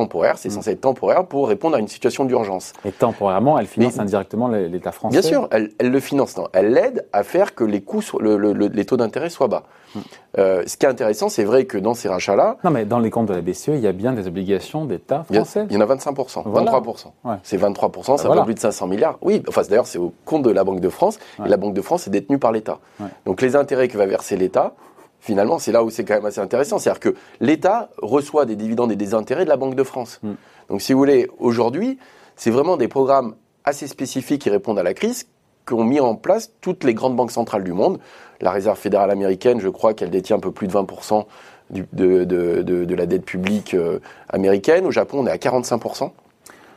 Temporaires, 0.00 0.36
c'est 0.36 0.50
Mm. 0.50 0.52
censé 0.52 0.70
être 0.72 0.82
temporaire 0.82 1.24
pour 1.24 1.48
répondre 1.48 1.74
à 1.74 1.78
une 1.80 1.88
situation 1.88 2.26
d'urgence. 2.26 2.74
Et 2.84 2.92
temporairement, 2.92 3.58
elle 3.58 3.66
finance 3.66 3.94
Mais- 3.96 4.02
indirectement 4.02 4.48
l'État 4.48 4.92
français. 4.92 5.18
Bien 5.20 5.26
sûr, 5.26 5.48
elle, 5.50 5.70
elle 5.78 5.90
le 5.90 6.00
finance, 6.00 6.36
non. 6.36 6.48
Elle 6.52 6.72
l'aide 6.74 7.06
à 7.14 7.22
faire 7.22 7.54
que 7.54 7.64
les 7.64 7.80
coûts, 7.80 8.02
soient- 8.02 8.20
le- 8.22 8.36
le- 8.36 8.52
le- 8.52 8.66
les 8.66 8.84
taux 8.84 8.98
d'intérêt 8.98 9.30
soient 9.30 9.48
bas. 9.48 9.62
Mm. 9.94 9.98
Euh, 10.38 10.62
ce 10.66 10.76
qui 10.76 10.84
est 10.84 10.88
intéressant, 10.90 11.30
c'est 11.30 11.44
vrai 11.44 11.64
que 11.64 11.78
dans 11.78 11.94
ces 11.94 12.10
rachats-là, 12.10 12.58
Non, 12.62 12.70
mais 12.70 12.84
dans 12.84 12.98
les 12.98 13.08
comptes 13.08 13.24
de 13.28 13.32
la 13.34 13.40
BCE, 13.40 13.68
il 13.68 13.80
y 13.80 13.86
a 13.86 13.92
bien 13.92 14.12
des 14.12 14.26
obligations 14.26 14.84
d'État 14.84 15.24
français. 15.24 15.64
il 15.70 15.74
y 15.74 15.78
en 15.78 15.80
a 15.80 15.86
25%, 15.86 16.42
Voilà. 16.44 16.70
23%. 16.70 17.14
Ouais. 17.24 17.36
C'est 17.42 17.56
23%, 17.56 18.18
ça 18.18 18.26
Voilà. 18.26 18.42
vaut 18.42 18.44
plus 18.44 18.54
de 18.54 18.60
500 18.60 18.86
milliards. 18.86 19.16
Oui, 19.22 19.42
enfin 19.48 19.62
d'ailleurs 19.66 19.86
c'est 19.86 19.98
au 19.98 20.12
compte 20.26 20.42
de 20.42 20.50
la 20.50 20.62
Banque 20.64 20.80
de 20.80 20.90
France, 20.90 21.18
Ouais. 21.38 21.46
et 21.46 21.48
la 21.48 21.56
Banque 21.56 21.72
de 21.72 21.80
France 21.80 22.06
est 22.06 22.10
détenue 22.10 22.38
par 22.38 22.52
l'État. 22.52 22.80
Ouais. 23.00 23.06
Donc 23.24 23.40
les 23.40 23.56
intérêts 23.56 23.88
que 23.88 23.96
va 23.96 24.04
verser 24.04 24.36
l'État, 24.36 24.74
finalement, 25.20 25.58
c'est 25.58 25.72
là 25.72 25.82
où 25.84 25.90
c'est 25.90 26.04
quand 26.04 26.14
même 26.14 26.26
assez 26.26 26.40
intéressant. 26.40 26.78
C'est-à-dire 26.78 27.00
que 27.00 27.14
l'État 27.40 27.90
reçoit 27.98 28.44
des 28.46 28.56
dividendes 28.56 28.92
et 28.92 28.96
des 28.96 29.14
intérêts 29.14 29.44
de 29.44 29.48
la 29.50 29.56
Banque 29.56 29.74
de 29.74 29.82
France. 29.82 30.20
Mm. 30.22 30.32
Donc 30.70 30.82
si 30.82 30.92
vous 30.92 30.98
voulez, 30.98 31.28
aujourd'hui, 31.38 31.98
c'est 32.36 32.50
vraiment 32.50 32.76
des 32.76 32.88
programmes 32.88 33.34
assez 33.64 33.86
spécifiques 33.86 34.42
qui 34.42 34.50
répondent 34.50 34.78
à 34.78 34.82
la 34.82 34.94
crise 34.94 35.26
qu'ont 35.64 35.84
mis 35.84 35.98
en 36.00 36.14
place 36.14 36.52
toutes 36.60 36.84
les 36.84 36.94
grandes 36.94 37.16
banques 37.16 37.32
centrales 37.32 37.64
du 37.64 37.72
monde. 37.72 37.98
La 38.40 38.50
Réserve 38.52 38.78
fédérale 38.78 39.10
américaine, 39.10 39.58
je 39.60 39.68
crois 39.68 39.94
qu'elle 39.94 40.10
détient 40.10 40.36
un 40.36 40.40
peu 40.40 40.52
plus 40.52 40.68
de 40.68 40.72
20% 40.72 41.24
du- 41.70 41.86
de, 41.92 42.22
de- 42.24 42.62
de- 42.62 42.84
de 42.84 42.94
la 42.94 43.06
dette 43.06 43.24
publique 43.24 43.74
euh, 43.74 43.98
américaine. 44.28 44.86
Au 44.86 44.90
Japon, 44.92 45.18
on 45.22 45.26
est 45.26 45.30
à 45.30 45.36
45%. 45.38 46.12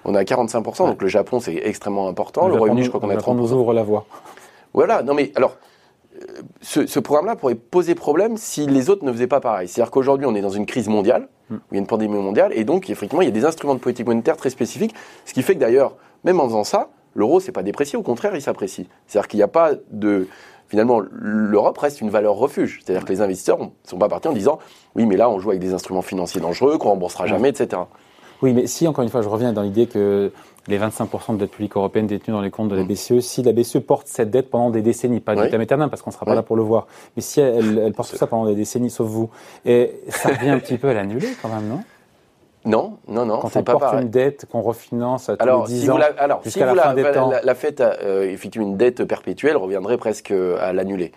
On 0.05 0.15
est 0.15 0.17
à 0.17 0.23
45%, 0.23 0.83
Ouais. 0.83 0.89
donc 0.91 1.01
le 1.01 1.07
Japon, 1.09 1.39
c'est 1.39 1.53
extrêmement 1.55 2.07
important. 2.07 2.43
Le, 2.47 2.53
Japon 2.53 2.59
Royaume-Uni, 2.59 2.81
nous- 2.81 2.85
je 2.85 2.89
crois 2.89 3.01
qu'on 3.01 3.07
le 3.07 3.13
est 3.13 3.17
à 3.17 3.19
Japon 3.19 3.33
30%. 3.35 3.37
nous 3.37 3.53
ouvre 3.53 3.73
la 3.73 3.83
voie. 3.83 4.05
Voilà, 4.73 5.03
non 5.03 5.13
mais 5.13 5.31
alors, 5.35 5.57
ce, 6.61 6.85
ce 6.85 6.99
programme-là 6.99 7.35
pourrait 7.35 7.55
poser 7.55 7.95
problème 7.95 8.38
si 8.38 8.67
les 8.67 8.89
autres 8.89 9.05
ne 9.05 9.11
faisaient 9.11 9.27
pas 9.27 9.39
pareil. 9.39 9.67
C'est-à-dire 9.67 9.91
qu'aujourd'hui, 9.91 10.25
on 10.25 10.35
est 10.35 10.41
dans 10.41 10.49
une 10.49 10.65
crise 10.65 10.88
mondiale, 10.88 11.27
Mm. 11.49 11.55
où 11.55 11.59
il 11.71 11.75
y 11.75 11.77
a 11.77 11.81
une 11.81 11.88
pandémie 11.88 12.17
mondiale, 12.17 12.51
et 12.55 12.63
donc, 12.63 12.89
effectivement, 12.89 13.21
il 13.21 13.25
y 13.25 13.29
a 13.29 13.31
des 13.33 13.45
instruments 13.45 13.75
de 13.75 13.79
politique 13.79 14.07
monétaire 14.07 14.38
très 14.38 14.49
spécifiques, 14.49 14.95
ce 15.25 15.33
qui 15.33 15.41
fait 15.41 15.55
que 15.55 15.59
d'ailleurs, 15.59 15.95
même 16.23 16.39
en 16.39 16.45
faisant 16.45 16.63
ça, 16.63 16.89
l'euro, 17.15 17.39
c'est 17.39 17.51
pas 17.51 17.63
déprécié, 17.63 17.97
au 17.97 18.03
contraire, 18.03 18.35
il 18.35 18.41
s'apprécie. 18.41 18.88
C'est-à-dire 19.07 19.27
qu'il 19.27 19.38
n'y 19.39 19.43
a 19.43 19.47
pas 19.47 19.71
de... 19.91 20.27
Finalement, 20.67 21.01
l'Europe 21.11 21.79
reste 21.79 21.99
une 21.99 22.11
valeur 22.11 22.35
refuge. 22.35 22.81
C'est-à-dire 22.83 23.03
que 23.03 23.11
les 23.11 23.21
investisseurs 23.21 23.57
ne 23.57 23.69
sont 23.85 23.97
pas 23.97 24.07
partis 24.07 24.27
en 24.27 24.33
disant 24.33 24.59
oui, 24.95 25.07
mais 25.07 25.17
là, 25.17 25.27
on 25.27 25.39
joue 25.39 25.49
avec 25.49 25.61
des 25.61 25.73
instruments 25.73 26.03
financiers 26.03 26.39
dangereux, 26.39 26.77
qu'on 26.77 26.89
remboursera 26.89 27.25
jamais, 27.25 27.49
etc. 27.49 27.81
Oui, 28.41 28.53
mais 28.53 28.67
si, 28.67 28.88
encore 28.88 29.03
une 29.03 29.10
fois, 29.10 29.22
je 29.22 29.27
reviens 29.29 29.51
dans 29.53 29.62
l'idée 29.63 29.86
que 29.88 30.31
les 30.67 30.77
25% 30.79 31.34
de 31.34 31.38
dette 31.39 31.51
publique 31.51 31.75
européenne 31.75 32.08
détenue 32.08 32.34
dans 32.34 32.41
les 32.41 32.51
comptes 32.51 32.69
de 32.69 32.75
la 32.75 32.84
Mm. 32.84 32.88
BCE, 32.88 33.19
si 33.22 33.41
la 33.43 33.51
BCE 33.51 33.79
porte 33.79 34.08
cette 34.08 34.29
dette 34.29 34.50
pendant 34.50 34.69
des 34.69 34.81
décennies, 34.81 35.19
pas 35.19 35.34
vitam 35.36 35.60
aeternam, 35.62 35.89
parce 35.89 36.01
qu'on 36.01 36.12
ne 36.12 36.13
sera 36.13 36.25
pas 36.25 36.36
là 36.36 36.43
pour 36.43 36.55
le 36.55 36.62
voir, 36.62 36.88
mais 37.15 37.22
si 37.22 37.41
elle, 37.41 37.77
elle 37.79 37.93
porte 37.93 38.12
tout 38.12 38.17
ça 38.17 38.27
pendant 38.27 38.46
des 38.46 38.55
décennies, 38.55 38.89
sauf 38.89 39.08
vous, 39.08 39.29
et 39.65 40.00
ça 40.10 40.29
revient 40.29 40.50
un 40.50 40.60
petit 40.60 40.77
peu 40.77 40.89
à 40.89 40.93
l'annuler 40.93 41.29
quand 41.41 41.50
même, 41.50 41.67
non? 41.67 41.81
Non, 42.65 42.98
non, 43.08 43.25
non, 43.25 43.39
Quand 43.39 43.55
on 43.55 43.63
porte 43.63 43.93
une 44.01 44.10
dette 44.10 44.46
qu'on 44.51 44.62
refinance 44.62 45.29
à 45.29 45.38
tous 45.38 45.43
Alors, 45.43 45.65
les 45.65 45.74
10 45.74 45.81
si 45.81 45.89
ans. 45.89 45.93
vous 45.93 46.00
la, 46.00 46.08
alors, 46.17 46.39
si 46.43 46.50
jusqu'à 46.50 46.65
la 46.65 46.74
vous 46.74 46.79
fin 46.79 46.88
la, 46.89 46.93
des 46.93 47.03
la, 47.03 47.12
temps. 47.13 47.31
la- 47.31 48.01
euh, 48.03 48.29
effectivement 48.29 48.67
une 48.67 48.77
dette 48.77 49.05
perpétuelle 49.05 49.55
reviendrait 49.58 49.98
presque 49.98 50.31
à 50.31 50.74
l'annuler. 50.74 51.13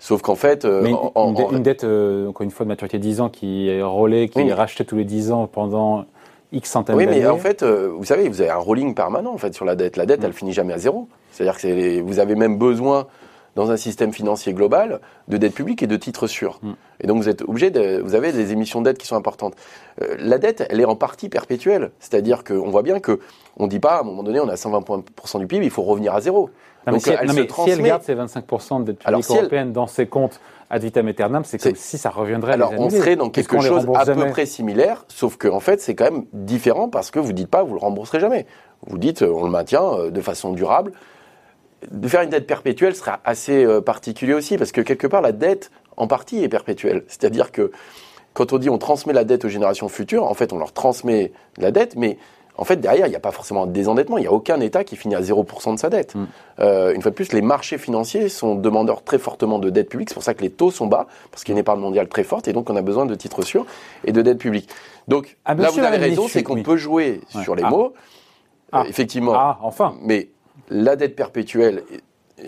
Sauf 0.00 0.22
qu'en 0.22 0.34
fait, 0.34 0.64
euh, 0.64 0.80
Mais 0.82 0.90
une, 0.90 0.96
en- 0.96 1.12
en- 1.14 1.50
une 1.52 1.62
dette- 1.62 1.84
euh, 1.84 2.28
encore 2.28 2.42
une 2.44 2.50
fois, 2.50 2.64
de 2.64 2.68
maturité 2.68 2.96
de 2.98 3.02
10 3.02 3.20
ans, 3.20 3.28
qui 3.28 3.68
est 3.68 3.82
relais, 3.82 4.28
qui 4.28 4.38
Oui, 4.40 4.48
est 4.48 4.54
rachetée 4.54 4.84
tous 4.86 4.96
les 4.96 5.04
10 5.04 5.30
ans 5.30 5.46
pendant 5.46 6.04
X 6.52 6.70
centaines 6.70 6.96
oui, 6.96 7.06
d'années. 7.06 7.20
mais 7.20 7.26
en 7.26 7.36
fait, 7.38 7.62
euh, 7.62 7.88
vous 7.94 8.04
savez, 8.04 8.28
vous 8.28 8.40
avez 8.40 8.50
un 8.50 8.56
rolling 8.56 8.94
permanent 8.94 9.32
en 9.32 9.38
fait 9.38 9.54
sur 9.54 9.64
la 9.64 9.76
dette. 9.76 9.96
La 9.96 10.06
dette, 10.06 10.20
Mm. 10.20 10.24
elle 10.24 10.32
finit 10.32 10.52
jamais 10.52 10.72
à 10.72 10.78
zéro. 10.78 11.08
C'est-à-dire 11.30 11.54
que 11.54 11.60
c'est- 11.60 12.00
vous 12.00 12.18
avez 12.20 12.34
même 12.34 12.56
besoin 12.58 13.06
dans 13.54 13.70
un 13.72 13.76
système 13.76 14.12
financier 14.12 14.52
global 14.54 15.00
de 15.26 15.36
dette 15.36 15.52
publique 15.54 15.82
et 15.82 15.86
de 15.88 15.96
titres 15.96 16.26
sûrs. 16.26 16.58
Mm. 16.62 16.70
Et 17.00 17.06
donc 17.06 17.16
vous 17.18 17.28
êtes 17.28 17.42
obligé 17.42 17.70
de, 17.70 18.00
vous 18.00 18.14
avez 18.14 18.32
des 18.32 18.52
émissions 18.52 18.80
de 18.80 18.84
dette 18.86 18.98
qui 18.98 19.06
sont 19.06 19.16
importantes. 19.16 19.54
Euh, 20.00 20.14
la 20.18 20.38
dette, 20.38 20.66
elle 20.70 20.80
est 20.80 20.84
en 20.84 20.96
partie 20.96 21.28
perpétuelle, 21.28 21.90
c'est-à-dire 21.98 22.44
qu'on 22.44 22.70
voit 22.70 22.82
bien 22.82 23.00
que 23.00 23.18
on 23.58 23.66
dit 23.66 23.80
pas 23.80 23.96
à 23.96 24.00
un 24.00 24.04
moment 24.04 24.22
donné 24.22 24.38
on 24.40 24.48
a 24.48 24.54
120% 24.56 25.38
du 25.40 25.46
PIB, 25.46 25.64
il 25.64 25.70
faut 25.70 25.82
revenir 25.82 26.14
à 26.14 26.20
zéro. 26.20 26.50
donc, 26.86 27.02
si, 27.02 27.10
elle, 27.10 27.28
si 27.30 27.70
elle 27.70 27.82
garde 27.82 28.02
ses 28.02 28.14
25% 28.14 28.80
de 28.80 28.84
dette 28.92 29.00
publique 29.00 29.30
européenne 29.30 29.72
dans 29.72 29.86
ses 29.88 30.06
comptes 30.06 30.40
ad 30.70 30.82
vitam 30.82 31.08
aeternam, 31.08 31.44
c'est 31.44 31.58
comme 31.62 31.74
si 31.74 31.98
ça 31.98 32.10
reviendrait. 32.10 32.52
Alors 32.52 32.72
on 32.76 32.90
serait 32.90 33.16
dans 33.16 33.30
quelque 33.30 33.60
chose 33.60 33.86
à 33.94 34.04
peu 34.04 34.30
près 34.30 34.46
similaire, 34.46 35.04
sauf 35.08 35.36
que 35.36 35.48
en 35.48 35.60
fait 35.60 35.80
c'est 35.80 35.94
quand 35.94 36.04
même 36.04 36.24
différent 36.32 36.88
parce 36.88 37.10
que 37.10 37.18
vous 37.18 37.32
dites 37.32 37.48
pas 37.48 37.62
vous 37.62 37.74
le 37.74 37.80
rembourserez 37.80 38.20
jamais. 38.20 38.46
Vous 38.86 38.98
dites 38.98 39.22
on 39.22 39.44
le 39.44 39.50
maintient 39.50 39.84
euh, 39.84 40.10
de 40.10 40.20
façon 40.20 40.52
durable 40.52 40.92
de 41.90 42.08
faire 42.08 42.22
une 42.22 42.30
dette 42.30 42.46
perpétuelle 42.46 42.94
sera 42.94 43.20
assez 43.24 43.64
euh, 43.64 43.80
particulier 43.80 44.34
aussi, 44.34 44.56
parce 44.56 44.72
que 44.72 44.80
quelque 44.80 45.06
part, 45.06 45.22
la 45.22 45.32
dette, 45.32 45.70
en 45.96 46.06
partie, 46.06 46.42
est 46.42 46.48
perpétuelle. 46.48 47.04
C'est-à-dire 47.08 47.52
que 47.52 47.70
quand 48.34 48.52
on 48.52 48.58
dit 48.58 48.70
on 48.70 48.78
transmet 48.78 49.12
la 49.12 49.24
dette 49.24 49.44
aux 49.44 49.48
générations 49.48 49.88
futures, 49.88 50.24
en 50.24 50.34
fait, 50.34 50.52
on 50.52 50.58
leur 50.58 50.72
transmet 50.72 51.32
la 51.56 51.70
dette, 51.70 51.96
mais 51.96 52.18
en 52.58 52.64
fait, 52.64 52.76
derrière, 52.76 53.06
il 53.06 53.10
n'y 53.10 53.16
a 53.16 53.20
pas 53.20 53.30
forcément 53.30 53.62
un 53.62 53.66
désendettement. 53.68 54.18
Il 54.18 54.22
n'y 54.22 54.26
a 54.26 54.32
aucun 54.32 54.60
État 54.60 54.82
qui 54.82 54.96
finit 54.96 55.14
à 55.14 55.20
0% 55.20 55.74
de 55.74 55.78
sa 55.78 55.88
dette. 55.88 56.16
Mm. 56.16 56.26
Euh, 56.58 56.92
une 56.92 57.00
fois 57.00 57.12
de 57.12 57.14
plus, 57.14 57.32
les 57.32 57.40
marchés 57.40 57.78
financiers 57.78 58.28
sont 58.28 58.56
demandeurs 58.56 59.04
très 59.04 59.18
fortement 59.18 59.60
de 59.60 59.70
dette 59.70 59.88
publique. 59.88 60.10
C'est 60.10 60.14
pour 60.14 60.24
ça 60.24 60.34
que 60.34 60.42
les 60.42 60.50
taux 60.50 60.72
sont 60.72 60.88
bas, 60.88 61.06
parce 61.30 61.44
qu'il 61.44 61.52
y 61.52 61.54
a 61.54 61.56
une 61.56 61.60
épargne 61.60 61.80
mondiale 61.80 62.08
très 62.08 62.24
forte, 62.24 62.48
et 62.48 62.52
donc 62.52 62.68
on 62.68 62.74
a 62.74 62.82
besoin 62.82 63.06
de 63.06 63.14
titres 63.14 63.42
sûrs 63.42 63.64
et 64.04 64.10
de 64.10 64.20
dette 64.22 64.38
publique. 64.38 64.68
Donc 65.06 65.36
ah, 65.44 65.54
là, 65.54 65.70
vous 65.70 65.78
avez 65.78 65.98
raison, 65.98 66.26
c'est 66.26 66.42
qu'on 66.42 66.62
peut 66.62 66.76
jouer 66.76 67.20
sur 67.28 67.54
les 67.54 67.62
ah. 67.62 67.70
mots. 67.70 67.94
Ah. 68.72 68.80
Euh, 68.80 68.84
effectivement. 68.88 69.34
Ah, 69.36 69.58
enfin. 69.62 69.94
Mais 70.02 70.28
la 70.68 70.96
dette 70.96 71.14
perpétuelle, 71.14 71.84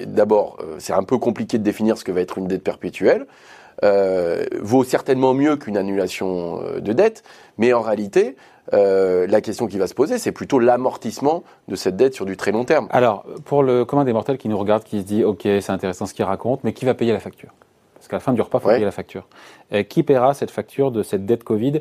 d'abord, 0.07 0.59
euh, 0.61 0.77
c'est 0.81 0.93
un 0.93 1.05
peu 1.05 1.19
compliqué 1.19 1.57
de 1.57 1.63
définir 1.63 1.97
ce 1.97 2.05
que 2.05 2.11
va 2.11 2.21
être 2.21 2.37
une 2.37 2.49
dette 2.49 2.65
perpétuelle. 2.65 3.27
Euh, 3.83 4.45
vaut 4.61 4.85
certainement 4.85 5.33
mieux 5.33 5.57
qu'une 5.57 5.77
annulation 5.77 6.63
euh, 6.63 6.81
de 6.81 6.93
dette, 6.93 7.23
mais 7.59 7.73
en 7.73 7.81
réalité, 7.81 8.37
la 8.73 9.41
question 9.41 9.67
qui 9.67 9.79
va 9.79 9.89
se 9.89 9.95
poser, 9.95 10.19
c'est 10.19 10.31
plutôt 10.31 10.61
l'amortissement 10.61 11.43
de 11.67 11.75
cette 11.75 11.97
dette 11.97 12.15
sur 12.15 12.25
du 12.25 12.37
très 12.37 12.53
long 12.53 12.65
terme. 12.65 12.87
Alors, 12.91 13.25
pour 13.45 13.65
le 13.65 13.85
commun 13.85 14.05
des 14.05 14.13
mortels 14.13 14.39
qui 14.39 14.49
nous 14.49 14.59
regarde, 14.59 14.85
qui 14.85 15.01
se 15.01 15.05
dit, 15.05 15.25
OK, 15.25 15.43
c'est 15.43 15.71
intéressant 15.71 16.07
ce 16.07 16.15
qu'il 16.15 16.25
raconte, 16.25 16.63
mais 16.63 16.73
qui 16.73 16.85
va 16.85 16.95
payer 16.95 17.13
la 17.13 17.19
facture? 17.19 17.49
Parce 17.95 18.07
qu'à 18.07 18.17
la 18.17 18.21
fin 18.21 18.33
du 18.33 18.41
repas, 18.41 18.59
il 18.59 18.63
faut 18.63 18.69
payer 18.69 18.85
la 18.85 18.93
facture. 18.93 19.27
qui 19.89 20.05
paiera 20.05 20.35
cette 20.35 20.53
facture 20.53 20.93
de 20.93 21.03
cette 21.03 21.27
dette 21.27 21.43
Covid? 21.43 21.81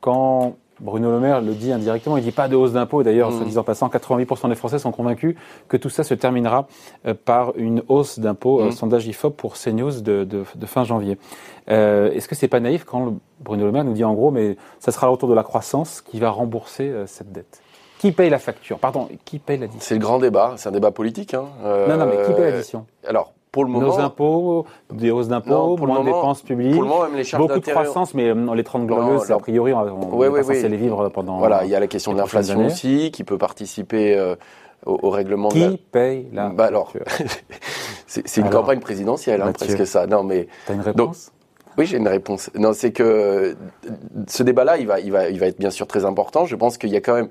Quand 0.00 0.56
Bruno 0.82 1.10
Le 1.12 1.20
Maire 1.20 1.40
le 1.40 1.54
dit 1.54 1.72
indirectement, 1.72 2.16
il 2.16 2.24
dit 2.24 2.32
pas 2.32 2.48
de 2.48 2.56
hausse 2.56 2.72
d'impôts. 2.72 3.02
D'ailleurs, 3.02 3.30
mmh. 3.30 3.36
soit 3.36 3.44
disant 3.46 3.62
passant, 3.62 3.88
88% 3.88 4.48
des 4.48 4.54
Français 4.56 4.78
sont 4.78 4.90
convaincus 4.90 5.36
que 5.68 5.76
tout 5.76 5.88
ça 5.88 6.02
se 6.02 6.12
terminera 6.12 6.66
euh, 7.06 7.14
par 7.14 7.52
une 7.56 7.82
hausse 7.88 8.18
d'impôts. 8.18 8.60
Euh, 8.60 8.66
mmh. 8.66 8.72
sondage 8.72 9.06
IFOP 9.06 9.36
pour 9.36 9.54
CNews 9.54 10.00
de, 10.00 10.24
de, 10.24 10.44
de 10.54 10.66
fin 10.66 10.84
janvier. 10.84 11.18
Euh, 11.70 12.10
Est-ce 12.10 12.28
que 12.28 12.34
c'est 12.34 12.48
pas 12.48 12.60
naïf 12.60 12.84
quand 12.84 13.14
Bruno 13.40 13.64
Le 13.64 13.72
Maire 13.72 13.84
nous 13.84 13.92
dit 13.92 14.04
en 14.04 14.14
gros, 14.14 14.30
mais 14.30 14.56
ça 14.80 14.90
sera 14.92 15.06
le 15.06 15.12
retour 15.12 15.28
de 15.28 15.34
la 15.34 15.44
croissance 15.44 16.00
qui 16.00 16.18
va 16.18 16.30
rembourser 16.30 16.88
euh, 16.88 17.06
cette 17.06 17.32
dette? 17.32 17.62
Qui 17.98 18.10
paye 18.10 18.30
la 18.30 18.40
facture? 18.40 18.80
Pardon, 18.80 19.08
qui 19.24 19.38
paye 19.38 19.58
l'addition? 19.58 19.80
C'est 19.80 19.94
le 19.94 20.00
grand 20.00 20.18
débat, 20.18 20.54
c'est 20.56 20.68
un 20.68 20.72
débat 20.72 20.90
politique. 20.90 21.34
Hein. 21.34 21.44
non, 21.62 21.96
non, 21.96 22.06
mais 22.06 22.26
qui 22.26 22.32
paye 22.32 22.50
l'addition? 22.50 22.84
Alors, 23.06 23.32
pour 23.52 23.64
le 23.64 23.70
moment, 23.70 23.86
nos 23.86 23.98
impôts, 24.00 24.66
des 24.90 25.10
hausses 25.10 25.28
d'impôts, 25.28 25.76
moins 25.76 26.00
de 26.00 26.06
dépenses 26.06 26.40
publiques, 26.40 26.72
pour 26.72 26.82
le 26.82 26.88
moment, 26.88 27.02
même 27.02 27.16
les 27.16 27.36
beaucoup 27.36 27.60
de 27.60 27.70
croissance, 27.70 28.14
mais 28.14 28.28
euh, 28.28 28.54
les 28.54 28.64
30 28.64 28.86
glorieuses, 28.86 29.30
a 29.30 29.38
priori, 29.38 29.74
on, 29.74 30.16
oui, 30.16 30.28
va 30.28 30.40
oui, 30.40 30.62
les 30.62 30.76
vivre 30.76 31.10
pendant. 31.10 31.38
Voilà, 31.38 31.64
il 31.64 31.70
y 31.70 31.74
a 31.74 31.80
la 31.80 31.86
question 31.86 32.14
de 32.14 32.18
l'inflation 32.18 32.64
aussi, 32.64 33.10
qui 33.12 33.24
peut 33.24 33.36
participer 33.36 34.16
euh, 34.16 34.36
au, 34.86 35.10
règlement. 35.10 35.50
Qui 35.50 35.60
de 35.60 35.70
la... 35.72 35.76
paye 35.92 36.28
la 36.32 36.48
bah 36.48 36.64
alors, 36.64 36.94
c'est 38.06 38.40
une 38.40 38.48
campagne 38.48 38.80
présidentielle, 38.80 39.42
hein, 39.42 39.52
presque 39.52 39.86
ça. 39.86 40.06
Non, 40.06 40.22
mais. 40.22 40.48
T'as 40.66 40.72
une 40.74 40.80
réponse? 40.80 41.30
oui, 41.76 41.84
j'ai 41.84 41.98
une 41.98 42.08
réponse. 42.08 42.50
Non, 42.54 42.72
c'est 42.72 42.92
que 42.92 43.54
ce 44.28 44.42
débat-là, 44.42 44.78
il 44.78 44.86
va, 44.86 44.98
il 45.00 45.12
va, 45.12 45.28
il 45.28 45.38
va 45.38 45.46
être 45.46 45.58
bien 45.58 45.70
sûr 45.70 45.86
très 45.86 46.06
important. 46.06 46.46
Je 46.46 46.56
pense 46.56 46.78
qu'il 46.78 46.90
y 46.90 46.96
a 46.96 47.00
quand 47.02 47.14
même 47.14 47.28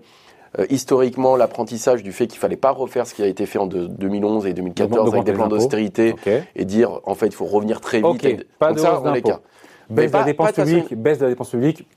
euh, 0.60 0.66
historiquement 0.70 1.36
l'apprentissage 1.36 2.04
du 2.04 2.12
fait 2.12 2.28
qu'il 2.28 2.40
fallait 2.40 2.58
pas 2.58 2.72
refaire 2.72 3.08
ce 3.08 3.14
qui 3.14 3.24
a 3.24 3.28
été 3.28 3.46
fait 3.46 3.60
en 3.60 3.68
2011 3.68 4.46
et 4.48 4.54
2014 4.54 5.14
avec 5.14 5.24
des 5.24 5.34
plans 5.34 5.48
d'austérité 5.48 6.16
et 6.56 6.66
dire 6.66 7.00
en 7.06 7.16
fait 7.16 7.28
il 7.28 7.34
faut 7.34 7.46
revenir 7.46 7.80
très 7.80 7.98
vite. 7.98 8.06
Okay. 8.06 8.40
Pas 8.60 8.74
de 8.74 8.80
ça, 8.80 9.02
les 9.14 9.22
cas. 9.22 9.40
Baisse 9.90 10.12
de 10.12 10.18
la 10.18 10.24
dépense 10.24 10.52
publique, 10.54 10.94
baisse 10.96 11.20
de 11.20 11.24
la 11.26 11.30
dépense 11.30 11.50
publique. 11.50 11.88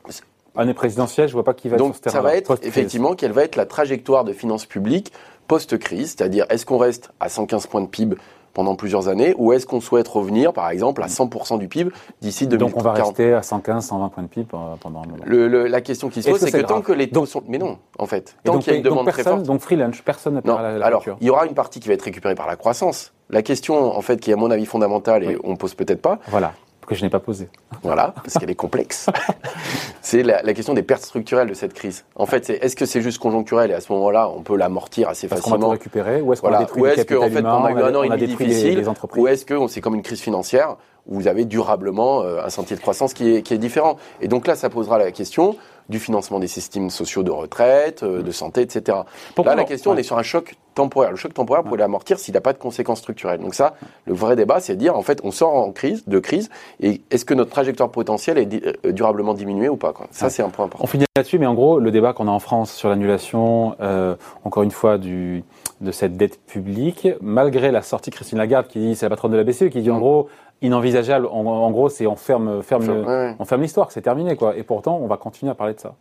Année 0.57 0.75
présidentielle, 0.75 1.27
je 1.29 1.33
vois 1.33 1.43
pas 1.43 1.55
qui 1.55 1.69
va 1.69 1.77
Donc 1.77 1.97
sur 1.97 2.05
ce 2.05 2.11
ça 2.11 2.21
va 2.21 2.37
être 2.37 2.59
effectivement 2.63 3.15
quelle 3.15 3.33
va 3.33 3.43
être 3.43 3.57
la 3.57 3.67
trajectoire 3.67 4.23
de 4.23 4.33
finances 4.33 4.67
publiques 4.67 5.13
post-crise, 5.49 6.15
c'est-à-dire 6.17 6.47
est-ce 6.49 6.65
qu'on 6.65 6.79
reste 6.79 7.11
à 7.21 7.29
115 7.29 7.67
points 7.67 7.83
de 7.83 7.87
PIB 7.87 8.17
pendant 8.55 8.77
plusieurs 8.77 9.09
années 9.09 9.35
ou 9.37 9.53
est-ce 9.53 9.67
qu'on 9.67 9.81
souhaite 9.81 10.09
revenir, 10.09 10.53
par 10.53 10.71
exemple, 10.71 11.03
à 11.03 11.07
100% 11.07 11.59
du 11.59 11.69
PIB 11.69 11.91
d'ici 12.21 12.47
2040 12.47 12.73
Donc 12.73 12.81
on 12.81 12.89
va 12.89 13.05
rester 13.05 13.35
à 13.35 13.43
115, 13.43 13.87
120 13.87 14.09
points 14.09 14.23
de 14.23 14.29
PIB 14.29 14.47
euh, 14.55 14.57
pendant 14.81 15.03
un 15.03 15.07
moment. 15.07 15.25
Le, 15.27 15.67
la 15.67 15.81
question 15.81 16.09
qui 16.09 16.23
se 16.23 16.31
pose, 16.31 16.41
c'est 16.41 16.53
que, 16.53 16.67
tant 16.67 16.81
que 16.81 16.93
les 16.93 17.11
taux 17.11 17.27
sont... 17.27 17.43
Mais 17.49 17.59
non, 17.59 17.79
en 17.99 18.07
fait. 18.07 18.37
Tant 18.45 18.59
qu'il 18.59 18.73
y 18.73 18.77
a 18.77 18.79
une 18.79 18.85
demande 18.85 19.09
très 19.09 19.23
forte... 19.23 19.43
Donc 19.43 19.61
free 19.61 19.77
lunch, 19.77 20.03
personne 20.03 20.35
ne 20.35 20.41
la, 20.45 20.79
la 20.79 20.87
Alors, 20.87 21.05
il 21.21 21.27
y 21.27 21.31
aura 21.31 21.47
une 21.47 21.55
partie 21.55 21.81
qui 21.81 21.89
va 21.89 21.95
être 21.95 22.03
récupérée 22.03 22.35
par 22.35 22.47
la 22.47 22.57
croissance. 22.57 23.13
La 23.31 23.43
question, 23.43 23.97
en 23.97 24.03
fait, 24.03 24.21
qui 24.21 24.31
est 24.31 24.35
à 24.35 24.37
mon 24.37 24.51
avis 24.51 24.67
fondamentale 24.67 25.25
et 25.25 25.37
on 25.45 25.57
pose 25.57 25.75
peut-être 25.75 26.03
pas, 26.03 26.19
voilà 26.29 26.53
que 26.87 26.95
je 26.95 27.03
n'ai 27.03 27.11
pas 27.11 27.21
posé. 27.21 27.49
Voilà, 27.83 28.15
parce 28.15 28.35
qu'elle 28.35 28.51
est 28.51 28.55
complexe. 28.55 29.09
c'est 30.01 30.23
la, 30.23 30.55
question 30.55 30.75
des 30.75 30.83
pertes 30.83 31.05
structurelles 31.05 31.49
de 31.49 31.55
cette 31.55 31.75
crise. 31.75 32.05
En 32.17 32.27
fait, 32.27 32.45
c'est 32.45 32.55
est-ce 32.55 32.77
que 32.77 32.87
c'est 32.87 33.01
juste 33.01 33.19
conjoncturel 33.19 33.71
et 33.71 33.75
à 33.75 33.81
ce 33.81 33.93
moment-là, 33.93 34.29
on 34.29 34.43
peut 34.43 34.57
l'amortir 34.57 35.09
assez 35.09 35.29
parce 35.29 35.41
facilement. 35.41 35.59
Va 35.59 35.65
tout 35.65 35.71
récupérer 35.71 36.21
ou 36.21 36.33
est-ce 36.33 36.43
qu'on 36.43 36.53
a 36.53 36.59
détruit 36.59 36.83
ou 36.83 36.87
est-ce 36.87 37.05
qu'en 37.05 37.31
fait, 37.31 37.45
on 37.45 37.65
a 37.65 37.73
eu 37.73 37.83
un 37.83 37.95
an 37.95 38.03
et 38.03 38.09
demi 38.09 38.27
difficile, 38.27 38.85
ou 39.17 39.29
est-ce 39.29 39.45
que 39.45 39.67
c'est 39.69 39.81
comme 39.81 39.95
une 39.95 40.03
crise 40.03 40.21
financière 40.21 40.77
où 41.07 41.17
vous 41.17 41.29
avez 41.29 41.45
durablement 41.45 42.23
euh, 42.23 42.43
un 42.45 42.49
sentier 42.49 42.77
de 42.77 42.81
croissance 42.81 43.13
qui 43.15 43.35
est, 43.35 43.43
qui 43.43 43.55
est 43.55 43.59
différent. 43.59 43.99
Et 44.21 44.29
donc 44.29 44.47
là, 44.47 44.55
ça 44.55 44.71
posera 44.71 44.99
la 44.99 45.13
question 45.13 45.57
du 45.89 45.99
financement 45.99 46.39
des 46.39 46.47
systèmes 46.47 46.91
sociaux 46.91 47.23
de 47.23 47.31
retraite, 47.31 48.03
euh, 48.03 48.23
de 48.23 48.31
santé, 48.31 48.63
etc. 48.63 48.99
Là, 49.45 49.55
la 49.55 49.65
question, 49.65 49.93
on 49.93 49.97
est 49.97 50.03
sur 50.03 50.19
un 50.19 50.23
choc 50.23 50.57
temporaire. 50.75 51.11
Le 51.11 51.17
choc 51.17 51.33
temporaire, 51.35 51.63
vous 51.63 51.69
pouvez 51.69 51.81
l'amortir 51.81 52.19
s'il 52.19 52.35
n'a 52.35 52.41
pas 52.41 52.53
de 52.53 52.59
conséquences 52.59 52.99
structurelles. 52.99 53.41
Donc 53.41 53.55
ça, 53.55 53.75
le 54.07 54.15
vrai 54.15 54.37
débat, 54.37 54.61
c'est 54.61 54.75
de 54.75 54.79
dire, 54.79 54.97
en 54.97 55.03
fait, 55.03 55.21
on 55.25 55.31
sort 55.31 55.55
en 55.55 55.73
crise, 55.73 56.05
de 56.07 56.19
crise, 56.19 56.51
et 56.81 57.03
est-ce 57.11 57.25
que 57.25 57.35
notre 57.35 57.51
trajectoire 57.51 57.91
potentielle 57.91 58.39
est 58.39 58.67
euh, 58.87 58.93
durablement 58.93 59.35
diminuée 59.35 59.69
ou 59.69 59.77
pas 59.77 59.93
quoi? 59.93 60.07
Ça, 60.11 60.31
c'est 60.31 60.43
un 60.43 60.49
point 60.49 60.67
important. 60.67 60.85
On 60.85 60.89
finit 60.89 61.05
là-dessus, 61.17 61.39
mais 61.39 61.47
en 61.47 61.55
gros, 61.55 61.79
le 61.79 61.91
débat 61.91 62.13
qu'on 62.13 62.29
a 62.29 62.33
en 62.33 62.41
France 62.41 62.73
sur 62.73 62.89
l'annulation, 62.89 63.77
euh, 63.81 64.17
encore 64.45 64.63
une 64.63 64.71
fois, 64.71 64.99
du, 64.99 65.45
de 65.81 65.93
cette 65.93 66.17
dette 66.17 66.41
publique, 66.45 67.09
malgré 67.21 67.71
la 67.71 67.83
sortie 67.83 68.11
de 68.11 68.15
Christine 68.15 68.39
Lagarde, 68.39 68.67
qui 68.67 68.79
dit, 68.79 68.97
c'est 68.97 69.07
la 69.07 69.11
patronne 69.11 69.33
de 69.33 69.37
la 69.37 69.45
BCE, 69.45 69.69
qui 69.71 69.83
dit, 69.83 69.91
en 69.91 69.97
mm. 69.97 70.01
gros, 70.01 70.29
inenvisageable. 70.63 71.27
En, 71.27 71.71
gros, 71.71 71.89
c'est 71.89 72.07
on 72.07 72.17
ferme, 72.17 72.63
ferme, 72.63 73.35
on 73.39 73.45
ferme 73.45 73.63
l'histoire, 73.63 73.91
c'est 73.91 74.03
terminé 74.03 74.37
quoi. 74.37 74.57
Et 74.57 74.63
pourtant, 74.63 74.99
on 75.01 75.07
va 75.07 75.17
continuer 75.17 75.53
à 75.53 75.55
parler 75.55 75.74
de 75.75 75.81
ça. 75.81 75.95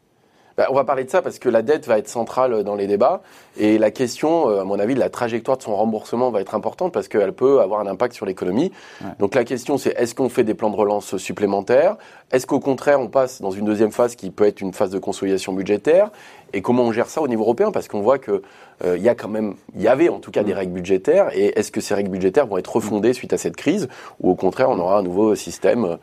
Bah, 0.56 0.68
on 0.70 0.76
va 0.76 0.84
parler 0.84 1.04
de 1.04 1.10
ça 1.10 1.22
parce 1.24 1.40
que 1.40 1.50
la 1.50 1.64
dette 1.64 1.88
va 1.88 1.98
être 1.98 2.08
centrale 2.08 2.64
dans 2.64 2.76
les 2.76 2.86
débats. 2.86 3.22
Et 3.58 3.80
la 3.80 3.90
question, 3.90 4.50
euh, 4.50 4.62
à 4.62 4.64
mon 4.64 4.78
avis, 4.80 4.94
de 4.94 5.00
la 5.00 5.10
trajectoire 5.10 5.58
de 5.58 5.64
son 5.64 5.76
remboursement 5.76 6.30
va 6.30 6.42
être 6.42 6.54
importante 6.54 6.94
parce 6.94 7.08
qu'elle 7.08 7.34
peut 7.34 7.60
avoir 7.60 7.80
un 7.80 7.88
impact 7.88 8.14
sur 8.14 8.26
l'économie. 8.26 8.72
Donc 9.20 9.34
la 9.34 9.46
question, 9.46 9.78
c'est 9.78 9.96
est-ce 9.98 10.14
qu'on 10.14 10.30
fait 10.30 10.44
des 10.44 10.54
plans 10.54 10.70
de 10.70 10.76
relance 10.76 11.18
supplémentaires? 11.18 11.96
Est-ce 12.32 12.46
qu'au 12.46 12.60
contraire, 12.60 13.00
on 13.00 13.08
passe 13.08 13.42
dans 13.42 13.52
une 13.52 13.66
deuxième 13.66 13.92
phase 13.92 14.16
qui 14.16 14.30
peut 14.30 14.46
être 14.46 14.62
une 14.62 14.74
phase 14.74 14.92
de 14.92 15.00
consolidation 15.00 15.54
budgétaire? 15.54 16.12
Et 16.54 16.62
comment 16.62 16.84
on 16.84 16.92
gère 16.92 17.08
ça 17.08 17.22
au 17.22 17.28
niveau 17.28 17.44
européen? 17.44 17.72
Parce 17.72 17.88
qu'on 17.88 18.02
voit 18.02 18.20
que 18.20 18.32
euh, 18.32 18.42
il 18.86 19.02
y 19.02 19.10
a 19.10 19.16
quand 19.16 19.30
même, 19.30 19.56
il 19.76 19.82
y 19.82 19.88
avait 19.88 20.10
en 20.10 20.20
tout 20.20 20.32
cas 20.32 20.44
des 20.44 20.54
mm. 20.54 20.58
règles 20.58 20.74
budgétaires. 20.74 21.30
Et 21.34 21.58
est-ce 21.58 21.72
que 21.72 21.82
ces 21.82 21.94
règles 21.94 22.10
budgétaires 22.10 22.48
vont 22.48 22.58
être 22.58 22.76
refondées 22.76 23.14
suite 23.14 23.34
à 23.34 23.38
cette 23.38 23.56
crise 23.56 23.88
ou 24.20 24.32
au 24.32 24.36
contraire, 24.36 24.70
on 24.70 24.80
aura 24.80 25.00
un 25.00 25.04
nouveau 25.04 25.36
système 25.36 25.98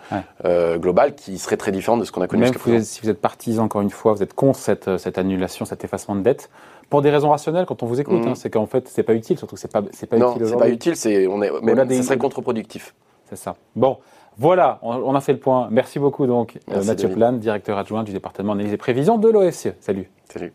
euh, 0.45 0.79
global 0.79 1.15
qui 1.15 1.39
serait 1.39 1.57
très 1.57 1.73
différent 1.73 1.97
de 1.97 2.05
ce 2.05 2.13
qu'on 2.13 2.23
a 2.23 2.27
connu 2.27 2.45
jusqu'à 2.45 2.59
présent? 2.59 2.85
Si 2.85 3.01
vous 3.03 3.11
êtes 3.11 3.21
partisan, 3.21 3.65
encore 3.65 3.83
une 3.83 3.91
fois, 3.91 4.15
vous 4.15 4.23
êtes 4.23 4.35
contre 4.35 4.59
cette, 4.59 4.97
cette 4.99 5.19
annulation, 5.19 5.65
cet 5.65 5.85
effacement 5.85 6.15
de 6.15 6.23
dette 6.23 6.51
pour 6.91 7.03
des 7.03 7.11
raisons 7.11 7.31
rationnelles 7.31 7.67
quand 7.67 7.83
on 7.83 7.87
vous 7.87 8.01
écoute. 8.01 8.25
Mm. 8.25 8.29
Hein, 8.29 8.35
c'est 8.35 8.51
qu'en 8.51 8.67
fait, 8.67 8.89
c'est 8.89 9.05
pas 9.05 9.15
utile, 9.15 9.39
surtout 9.39 9.57
c'est 9.57 9.73
pas, 9.73 9.83
c'est 9.93 10.07
pas 10.07 10.19
non, 10.19 10.35
utile. 10.35 10.47
c'est 10.47 10.57
pas 10.57 10.69
utile, 10.69 10.97
c'est 10.97 11.27
on 11.27 11.41
est, 11.41 11.51
même, 11.63 11.89
ça 11.89 12.03
serait 12.03 12.19
contre-productif. 12.19 12.95
C'est 13.29 13.37
ça. 13.37 13.57
Bon. 13.77 13.99
Voilà, 14.39 14.79
on, 14.83 15.15
a 15.15 15.21
fait 15.21 15.33
le 15.33 15.39
point. 15.39 15.69
Merci 15.71 15.99
beaucoup 15.99 16.27
donc 16.27 16.59
euh, 16.71 16.83
Mathieu 16.85 17.11
Plan, 17.11 17.33
directeur 17.33 17.77
adjoint 17.77 18.05
du 18.05 18.13
département 18.13 18.55
d'analyse 18.55 18.73
et 18.73 18.79
prévision 18.79 19.19
de 19.19 19.29
l'OFCE. 19.29 19.75
Salut. 19.81 20.09
Salut. 20.33 20.53